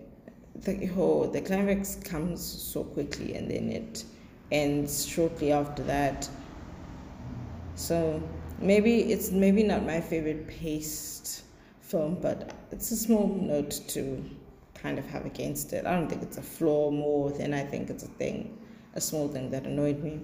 The 0.55 0.85
whole 0.85 1.27
the 1.27 1.41
climax 1.41 1.95
comes 1.95 2.43
so 2.43 2.83
quickly 2.83 3.33
and 3.33 3.49
then 3.49 3.69
it 3.69 4.05
ends 4.51 5.03
shortly 5.03 5.51
after 5.51 5.81
that. 5.83 6.29
So 7.73 8.21
maybe 8.59 9.11
it's 9.11 9.31
maybe 9.31 9.63
not 9.63 9.83
my 9.83 9.99
favorite 9.99 10.47
paced 10.47 11.41
film, 11.91 12.17
but 12.21 12.51
it's 12.71 12.89
a 12.91 12.95
small 12.95 13.27
note 13.27 13.81
to 13.89 14.23
kind 14.73 14.97
of 14.97 15.05
have 15.07 15.25
against 15.25 15.73
it. 15.73 15.85
I 15.85 15.93
don't 15.93 16.09
think 16.09 16.23
it's 16.23 16.37
a 16.37 16.41
flaw 16.41 16.89
more 16.89 17.31
than 17.31 17.53
I 17.53 17.63
think 17.63 17.89
it's 17.89 18.03
a 18.03 18.07
thing, 18.07 18.57
a 18.95 19.01
small 19.01 19.27
thing 19.27 19.51
that 19.51 19.65
annoyed 19.65 20.01
me. 20.01 20.21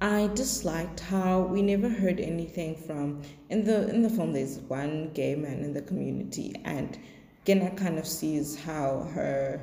I 0.00 0.30
disliked 0.34 1.00
how 1.00 1.40
we 1.40 1.62
never 1.62 1.88
heard 1.88 2.20
anything 2.20 2.76
from 2.76 3.22
in 3.48 3.64
the 3.64 3.88
in 3.88 4.02
the 4.02 4.10
film. 4.10 4.32
There's 4.32 4.58
one 4.58 5.10
gay 5.12 5.34
man 5.34 5.64
in 5.64 5.72
the 5.72 5.82
community, 5.82 6.54
and 6.64 6.98
Kena 7.44 7.76
kind 7.76 7.98
of 7.98 8.06
sees 8.06 8.56
how 8.60 9.08
her 9.14 9.60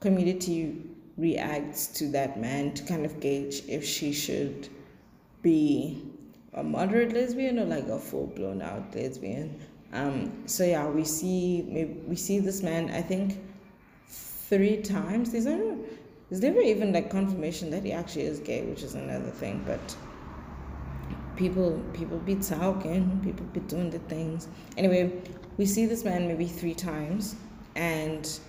community 0.00 0.82
reacts 1.16 1.86
to 1.98 2.08
that 2.08 2.40
man 2.40 2.74
to 2.74 2.84
kind 2.84 3.04
of 3.04 3.18
gauge 3.20 3.62
if 3.68 3.84
she 3.84 4.12
should 4.12 4.68
be 5.42 6.04
a 6.52 6.62
moderate 6.62 7.12
lesbian 7.12 7.58
or 7.58 7.64
like 7.64 7.88
a 7.88 7.98
full 7.98 8.26
blown 8.28 8.62
out 8.62 8.94
lesbian. 8.94 9.60
Um, 9.94 10.42
so 10.46 10.64
yeah, 10.64 10.86
we 10.88 11.04
see 11.04 11.62
we 12.06 12.16
see 12.16 12.40
this 12.40 12.62
man. 12.62 12.90
I 12.90 13.00
think 13.00 13.38
three 14.08 14.82
times. 14.82 15.30
There's 15.32 15.46
never 15.46 15.76
there's 16.28 16.42
never 16.42 16.60
even 16.60 16.92
like 16.92 17.10
confirmation 17.10 17.70
that 17.70 17.84
he 17.84 17.92
actually 17.92 18.24
is 18.24 18.40
gay, 18.40 18.62
which 18.62 18.82
is 18.82 18.94
another 18.94 19.30
thing. 19.30 19.62
But 19.64 19.96
people 21.36 21.80
people 21.92 22.18
be 22.18 22.34
talking, 22.34 23.20
people 23.22 23.46
be 23.46 23.60
doing 23.60 23.90
the 23.90 24.00
things. 24.00 24.48
Anyway, 24.76 25.22
we 25.56 25.64
see 25.64 25.86
this 25.86 26.04
man 26.04 26.26
maybe 26.26 26.46
three 26.46 26.74
times, 26.74 27.36
and 27.76 28.40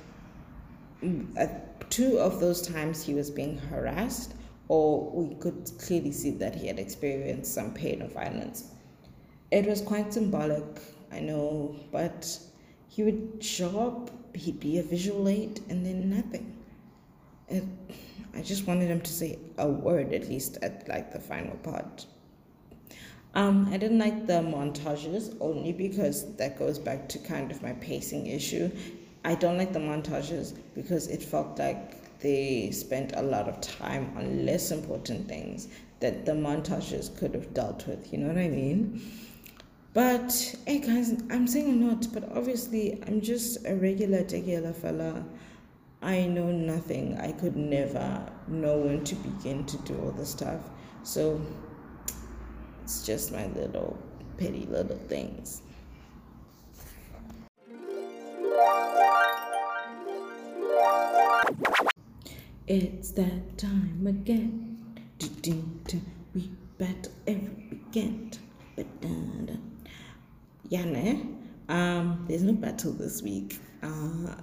two 1.92 2.18
of 2.18 2.40
those 2.40 2.62
times 2.62 3.04
he 3.04 3.14
was 3.14 3.30
being 3.30 3.58
harassed, 3.58 4.34
or 4.68 5.12
we 5.12 5.36
could 5.36 5.72
clearly 5.80 6.12
see 6.12 6.32
that 6.32 6.56
he 6.56 6.66
had 6.66 6.80
experienced 6.80 7.54
some 7.54 7.72
pain 7.72 8.02
or 8.02 8.08
violence. 8.08 8.72
It 9.52 9.68
was 9.68 9.80
quite 9.82 10.12
symbolic 10.12 10.66
I 11.12 11.20
know, 11.20 11.76
but 11.92 12.40
he 12.88 13.04
would 13.04 13.38
show 13.44 13.80
up, 13.80 14.36
he'd 14.36 14.60
be 14.60 14.80
a 14.80 14.84
visual 14.84 15.28
aid, 15.28 15.62
and 15.70 15.86
then 15.86 16.10
nothing. 16.10 16.56
It, 17.48 17.64
I 18.34 18.42
just 18.42 18.68
wanted 18.68 18.90
him 18.90 19.02
to 19.02 19.12
say 19.12 19.40
a 19.58 19.68
word 19.68 20.14
at 20.14 20.28
least 20.28 20.58
at 20.62 20.88
like 20.88 21.12
the 21.12 21.20
final 21.20 21.56
part. 21.58 22.06
Um, 23.34 23.68
I 23.72 23.78
didn't 23.78 24.00
like 24.00 24.28
the 24.28 24.42
montages 24.42 25.36
only 25.42 25.74
because 25.74 26.36
that 26.38 26.58
goes 26.58 26.80
back 26.80 27.10
to 27.10 27.20
kind 27.20 27.52
of 27.52 27.62
my 27.62 27.74
pacing 27.74 28.28
issue. 28.28 28.72
I 29.26 29.36
don't 29.36 29.58
like 29.58 29.74
the 29.74 29.80
montages 29.80 30.58
because 30.74 31.08
it 31.08 31.22
felt 31.22 31.60
like 31.60 32.20
they 32.20 32.72
spent 32.72 33.14
a 33.16 33.22
lot 33.22 33.50
of 33.50 33.60
time 33.60 34.14
on 34.16 34.46
less 34.46 34.72
important 34.72 35.28
things 35.28 35.68
that 36.00 36.26
the 36.26 36.32
montages 36.32 37.16
could 37.18 37.34
have 37.34 37.54
dealt 37.54 37.88
with. 37.88 38.12
You 38.14 38.20
know 38.20 38.28
what 38.28 38.38
I 38.38 38.48
mean? 38.48 39.02
But 39.96 40.54
hey 40.68 40.80
guys, 40.80 41.14
I'm 41.32 41.48
saying 41.48 41.82
a 41.82 41.88
lot, 41.88 42.08
but 42.12 42.30
obviously 42.36 43.02
I'm 43.08 43.22
just 43.22 43.66
a 43.66 43.76
regular 43.76 44.24
regular 44.24 44.74
fella. 44.74 45.24
I 46.02 46.28
know 46.28 46.52
nothing. 46.52 47.18
I 47.18 47.32
could 47.32 47.56
never 47.56 48.30
know 48.50 48.80
when 48.80 49.06
to 49.06 49.16
begin 49.16 49.66
to 49.68 49.78
do 49.84 49.98
all 50.04 50.12
the 50.12 50.26
stuff. 50.26 50.60
So 51.04 51.40
it's 52.84 53.06
just 53.06 53.32
my 53.32 53.48
little 53.48 53.98
petty 54.38 54.66
little 54.66 54.98
things. 54.98 55.62
It's 62.68 63.12
that 63.12 63.58
time 63.58 64.06
again. 64.06 64.78
We 66.34 66.52
battle 66.78 67.14
every 67.26 67.70
weekend. 67.72 68.40
But 68.76 68.88
yeah, 70.70 71.16
um, 71.70 72.26
there's 72.28 72.44
no 72.44 72.54
battle 72.54 72.92
this 72.94 73.22
week. 73.22 73.60
Uh, 73.84 74.36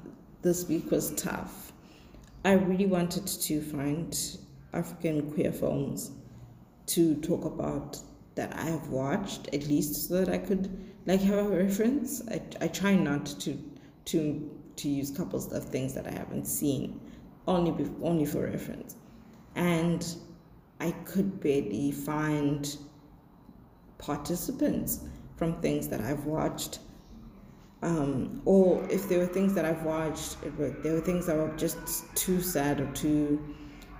this 0.43 0.69
week 0.69 0.91
was 0.91 1.13
tough. 1.15 1.73
I 2.45 2.53
really 2.53 2.87
wanted 2.87 3.27
to 3.27 3.61
find 3.61 4.19
African 4.73 5.31
queer 5.33 5.53
films 5.53 6.11
to 6.87 7.15
talk 7.17 7.45
about 7.45 7.99
that 8.35 8.57
I 8.57 8.65
have 8.65 8.89
watched, 8.89 9.49
at 9.55 9.67
least 9.69 10.09
so 10.09 10.25
that 10.25 10.29
I 10.29 10.39
could 10.39 10.71
like 11.07 11.21
have 11.21 11.39
a 11.39 11.65
reference. 11.65 12.23
I, 12.29 12.41
I 12.61 12.69
try 12.69 12.95
not 12.95 13.27
to 13.41 13.59
to 14.07 14.51
to 14.77 14.89
use 14.89 15.11
couples 15.11 15.53
of 15.53 15.65
things 15.65 15.95
that 15.95 16.07
I 16.07 16.13
haven't 16.13 16.47
seen, 16.47 17.01
only 17.47 17.71
be, 17.71 17.91
only 18.03 18.25
for 18.25 18.41
reference, 18.47 18.97
and 19.55 20.05
I 20.81 20.91
could 21.05 21.41
barely 21.41 21.93
find 21.93 22.77
participants 23.99 25.05
from 25.43 25.61
things 25.61 25.89
that 25.89 26.01
I've 26.01 26.25
watched. 26.25 26.79
Um, 27.83 28.43
or 28.45 28.87
if 28.89 29.09
there 29.09 29.19
were 29.19 29.27
things 29.27 29.55
that 29.55 29.65
I've 29.65 29.83
watched, 29.83 30.37
were, 30.57 30.71
there 30.85 30.95
were 30.95 31.01
things 31.01 31.27
that 31.27 31.37
were 31.37 31.53
just 31.57 32.05
too 32.15 32.41
sad 32.41 32.81
or 32.81 32.87
too, 32.93 33.45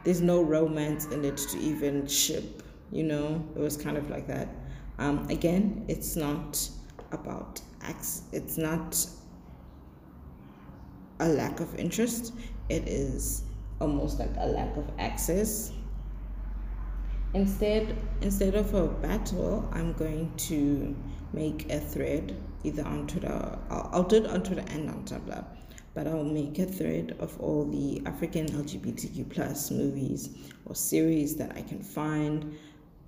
there's 0.05 0.21
no 0.21 0.41
romance 0.41 1.07
in 1.07 1.25
it 1.25 1.37
to 1.39 1.59
even 1.59 2.07
ship, 2.07 2.63
you 2.93 3.03
know? 3.03 3.45
It 3.57 3.59
was 3.59 3.77
kind 3.77 3.97
of 3.97 4.09
like 4.09 4.29
that. 4.29 4.51
Um, 5.01 5.27
again, 5.31 5.85
it's 5.89 6.15
not 6.15 6.65
about 7.11 7.61
acts, 7.81 8.23
it's 8.31 8.57
not 8.57 9.05
a 11.19 11.27
lack 11.27 11.59
of 11.59 11.75
interest, 11.75 12.35
it 12.69 12.87
is 12.87 13.43
almost 13.81 14.21
like 14.21 14.31
a 14.39 14.47
lack 14.47 14.77
of 14.77 14.89
access 15.01 15.73
Instead, 17.35 17.97
instead 18.21 18.55
of 18.55 18.75
a 18.75 18.87
battle, 18.87 19.67
I'm 19.73 19.95
going 19.95 20.31
to 20.37 20.95
make 21.33 21.71
a 21.71 21.81
thread 21.81 22.37
either 22.65 22.85
on 22.85 23.07
Twitter. 23.07 23.59
I'll, 23.71 23.91
I'll 23.93 24.03
do 24.03 24.17
it 24.17 24.27
on 24.27 24.43
Twitter 24.43 24.65
and 24.69 24.89
on 24.91 25.05
Tumblr, 25.05 25.45
but 25.95 26.07
I'll 26.07 26.25
make 26.25 26.59
a 26.59 26.67
thread 26.67 27.17
of 27.19 27.39
all 27.41 27.65
the 27.65 28.03
African 28.07 28.47
LGBTQ 28.47 29.31
plus 29.31 29.71
movies 29.71 30.31
or 30.67 30.75
series 30.75 31.37
that 31.37 31.53
I 31.57 31.63
can 31.63 31.83
find. 31.83 32.57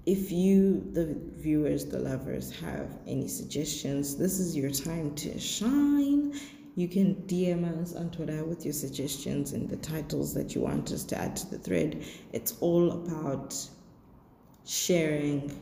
If 0.07 0.31
you, 0.31 0.87
the 0.93 1.17
viewers, 1.37 1.87
the 1.87 1.99
lovers, 1.99 2.51
have 2.61 2.99
any 3.07 3.29
suggestions, 3.29 4.17
this 4.17 4.39
is 4.39 4.57
your 4.57 4.71
time 4.71 5.15
to 5.17 5.39
shine. 5.39 6.39
You 6.77 6.89
can 6.89 7.15
DM 7.27 7.81
us 7.81 7.95
on 7.95 8.11
Twitter 8.11 8.45
with 8.45 8.65
your 8.65 8.75
suggestions 8.75 9.53
and 9.53 9.69
the 9.69 9.77
titles 9.77 10.35
that 10.35 10.55
you 10.55 10.61
want 10.61 10.91
us 10.91 11.05
to 11.05 11.19
add 11.19 11.37
to 11.37 11.51
the 11.51 11.59
thread. 11.59 12.05
It's 12.33 12.55
all 12.61 12.91
about 12.91 13.57
sharing 14.67 15.57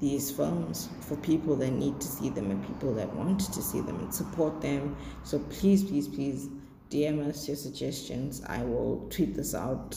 these 0.00 0.30
films 0.30 0.88
for 1.00 1.16
people 1.16 1.54
that 1.56 1.70
need 1.70 2.00
to 2.00 2.06
see 2.06 2.30
them 2.30 2.50
and 2.50 2.66
people 2.66 2.94
that 2.94 3.14
want 3.14 3.40
to 3.40 3.62
see 3.62 3.80
them 3.80 4.00
and 4.00 4.14
support 4.14 4.60
them. 4.60 4.96
So 5.24 5.38
please, 5.38 5.84
please, 5.84 6.08
please 6.08 6.48
DM 6.90 7.26
us 7.26 7.46
your 7.46 7.56
suggestions. 7.56 8.42
I 8.46 8.62
will 8.64 9.06
tweet 9.10 9.34
this 9.34 9.54
out. 9.54 9.96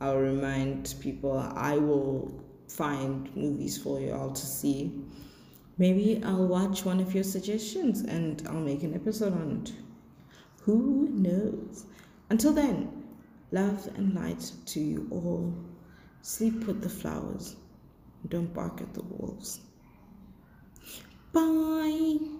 I'll 0.00 0.18
remind 0.18 0.94
people. 1.00 1.38
I 1.38 1.76
will 1.76 2.32
find 2.68 3.34
movies 3.34 3.78
for 3.78 4.00
you 4.00 4.12
all 4.12 4.30
to 4.30 4.46
see. 4.46 5.02
Maybe 5.78 6.20
I'll 6.24 6.46
watch 6.46 6.84
one 6.84 7.00
of 7.00 7.14
your 7.14 7.24
suggestions 7.24 8.02
and 8.02 8.42
I'll 8.48 8.54
make 8.60 8.82
an 8.82 8.94
episode 8.94 9.32
on 9.32 9.62
it. 9.62 9.72
Who 10.62 11.08
knows? 11.10 11.86
Until 12.30 12.52
then, 12.52 13.04
love 13.52 13.88
and 13.96 14.14
light 14.14 14.52
to 14.66 14.80
you 14.80 15.08
all. 15.10 15.54
Sleep 16.20 16.66
with 16.66 16.82
the 16.82 16.88
flowers. 16.88 17.56
Don't 18.26 18.52
bark 18.52 18.80
at 18.80 18.94
the 18.94 19.02
wolves. 19.02 19.60
Bye. 21.32 22.37